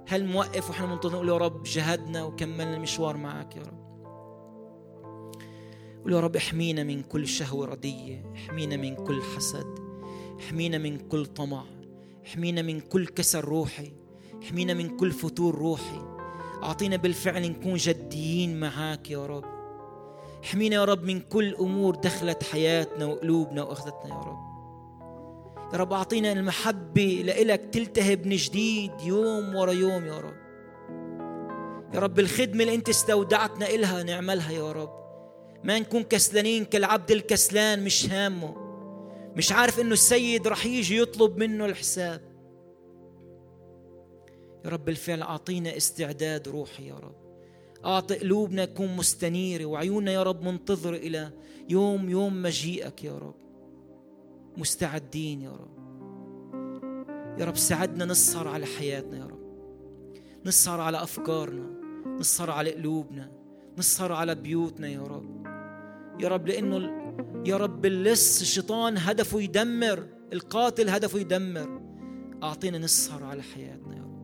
[0.08, 3.86] هل موقف ونحن منتظرين يا رب جهدنا وكملنا المشوار معك يا رب؟
[6.04, 9.80] قول يا رب احمينا من كل شهوة ردية احمينا من كل حسد
[10.40, 11.64] احمينا من كل طمع
[12.26, 13.92] احمينا من كل كسر روحي
[14.44, 16.16] احمينا من كل فتور روحي.
[16.64, 19.46] أعطينا بالفعل نكون جديين معاك يا رب.
[20.44, 24.45] احمينا يا رب من كل أمور دخلت حياتنا وقلوبنا وأخذتنا يا رب.
[25.76, 30.36] يا رب أعطينا المحبة لإلك تلتهب من جديد يوم ورا يوم يا رب.
[31.94, 34.94] يا رب الخدمة اللي أنت استودعتنا إلها نعملها يا رب.
[35.64, 38.56] ما نكون كسلانين كالعبد الكسلان مش هامه.
[39.36, 42.22] مش عارف إنه السيد رح يجي يطلب منه الحساب.
[44.66, 47.16] يا رب بالفعل أعطينا استعداد روحي يا رب.
[47.86, 51.32] أعطي قلوبنا تكون مستنيرة وعيوننا يا رب منتظرة إلى
[51.70, 53.45] يوم يوم مجيئك يا رب.
[54.58, 55.76] مستعدين يا رب.
[57.40, 59.46] يا رب ساعدنا نسهر على حياتنا يا رب.
[60.46, 61.70] نسهر على أفكارنا
[62.20, 63.32] نسهر على قلوبنا
[63.78, 65.46] نسهر على بيوتنا يا رب.
[66.20, 67.06] يا رب لأنه
[67.46, 71.82] يا رب اللص الشيطان هدفه يدمر القاتل هدفه يدمر.
[72.44, 74.16] أعطينا نسهر على حياتنا يا رب.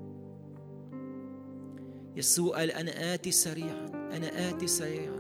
[2.18, 5.20] يسوع قال أنا آتي سريعا أنا آتي سريعا.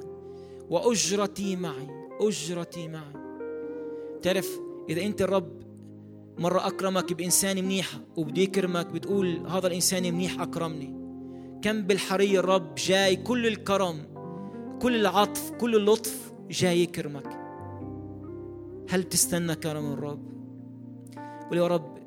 [0.69, 1.87] وأجرتي معي
[2.21, 3.13] أجرتي معي.
[4.21, 4.59] تعرف
[4.89, 5.61] إذا أنت الرب
[6.37, 11.01] مرة أكرمك بإنسان منيح وبده يكرمك بتقول هذا الإنسان منيح أكرمني.
[11.61, 13.97] كم بالحرية الرب جاي كل الكرم
[14.81, 17.39] كل العطف كل اللطف جاي يكرمك.
[18.89, 20.31] هل تستنى كرم الرب؟
[21.49, 21.97] قول يا رب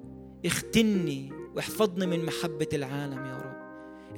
[0.47, 3.55] اختني واحفظني من محبة العالم يا رب.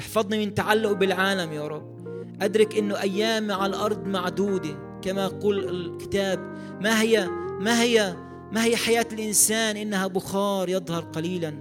[0.00, 1.96] احفظني من تعلق بالعالم يا رب.
[2.42, 6.38] أدرك أنه أيام على الأرض معدودة كما يقول الكتاب.
[6.80, 7.28] ما هي
[7.60, 8.16] ما هي
[8.52, 11.54] ما هي حياة الإنسان إنها بخار يظهر قليلا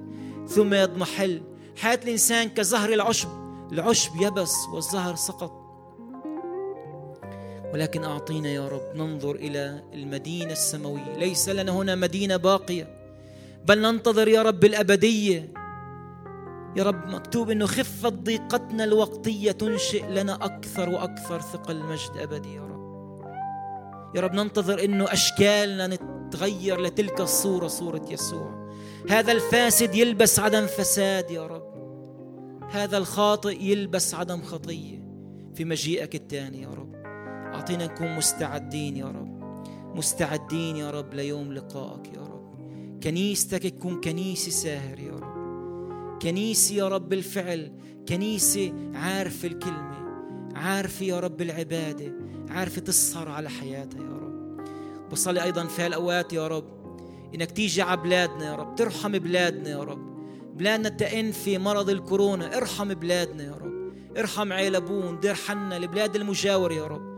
[0.48, 1.42] ثم يضمحل.
[1.78, 3.30] حياة الإنسان كزهر العشب
[3.72, 5.52] العشب يبس والزهر سقط.
[7.74, 11.18] ولكن أعطينا يا رب ننظر إلى المدينة السماوية.
[11.18, 12.88] ليس لنا هنا مدينة باقية
[13.66, 15.54] بل ننتظر يا رب الأبدية.
[16.76, 22.62] يا رب مكتوب إنه خفت ضيقتنا الوقتية تنشئ لنا أكثر وأكثر ثقل مجد أبدي يا
[22.62, 22.75] رب.
[24.16, 28.70] يا رب ننتظر إنه أشكالنا نتغير لتلك الصورة صورة يسوع.
[29.10, 31.76] هذا الفاسد يلبس عدم فساد يا رب.
[32.72, 35.06] هذا الخاطئ يلبس عدم خطية
[35.56, 36.96] في مجيئك الثاني يا رب.
[37.54, 39.36] أعطينا نكون مستعدين يا رب.
[39.98, 42.56] مستعدين يا رب ليوم لقائك يا رب.
[43.04, 46.22] كنيستك تكون كنيسة ساهر يا رب.
[46.22, 47.72] كنيسة يا رب الفعل.
[48.10, 50.05] كنيسة عارفة الكلمة.
[50.56, 52.14] عارفة يا رب العبادة
[52.50, 54.60] عارفة تسهر على حياتها يا رب.
[55.12, 56.66] بصلي أيضا في هالأوقات يا رب
[57.36, 60.16] إنك تيجي على بلادنا يا رب ترحم بلادنا يا رب.
[60.58, 63.94] بلادنا تئن في مرض الكورونا ارحم بلادنا يا رب.
[64.18, 67.16] ارحم عيلبون دير حنا البلاد المجاورة يا رب.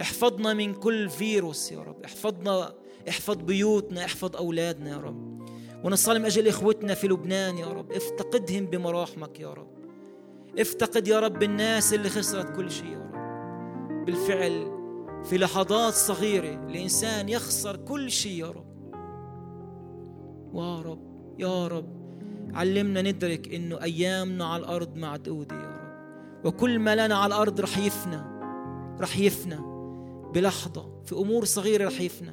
[0.00, 2.04] احفظنا من كل فيروس يا رب.
[2.04, 2.74] احفظنا
[3.08, 5.40] احفظ بيوتنا احفظ أولادنا يا رب.
[5.84, 7.92] ونصلي من أجل إخوتنا في لبنان يا رب.
[7.92, 9.79] افتقدهم بمراحمك يا رب.
[10.58, 13.10] افتقد يا رب الناس اللي خسرت كل شيء يا رب.
[14.06, 14.80] بالفعل
[15.24, 18.70] في لحظات صغيرة الإنسان يخسر كل شيء يا رب.
[20.52, 21.00] ويا رب
[21.38, 22.00] يا رب
[22.54, 26.46] علمنا ندرك إنه أيامنا على الأرض معدودة يا رب.
[26.46, 28.22] وكل ما لنا على الأرض رح يفنى
[29.00, 29.58] رح يفنى.
[30.34, 32.32] بلحظة في أمور صغيرة رح يفنى.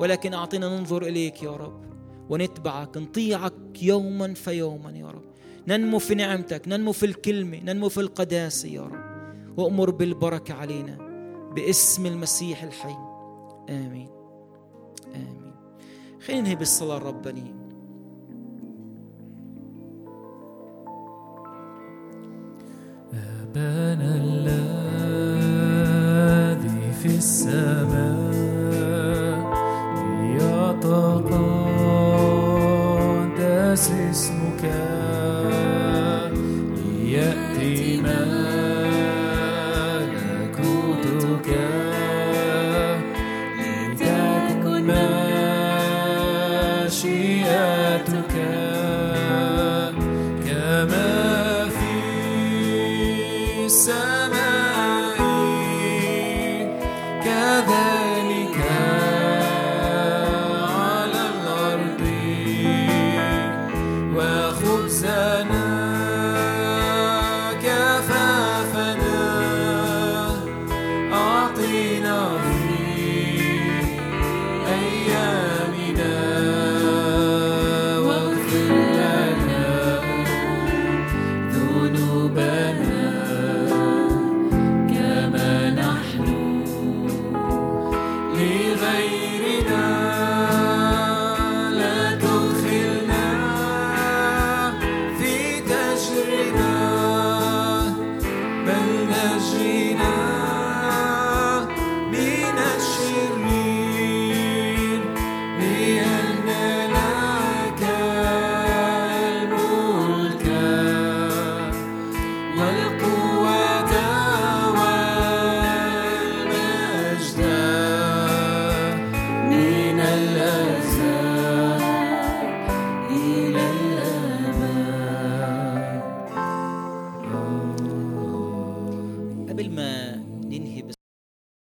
[0.00, 1.84] ولكن أعطينا ننظر إليك يا رب
[2.28, 5.29] ونتبعك نطيعك يوما فيوما يا رب.
[5.68, 9.10] ننمو في نعمتك ننمو في الكلمة ننمو في القداسة يا رب.
[9.56, 10.98] وأمر بالبركة علينا
[11.54, 12.96] باسم المسيح الحي.
[13.68, 14.08] آمين.
[15.14, 15.52] آمين.
[16.26, 17.54] خلينا ننهي بالصلاة الربانية.
[23.12, 24.52] أبانا الذي
[26.92, 28.30] في السماء
[30.20, 31.20] ليتقدس
[33.90, 34.64] اسمك.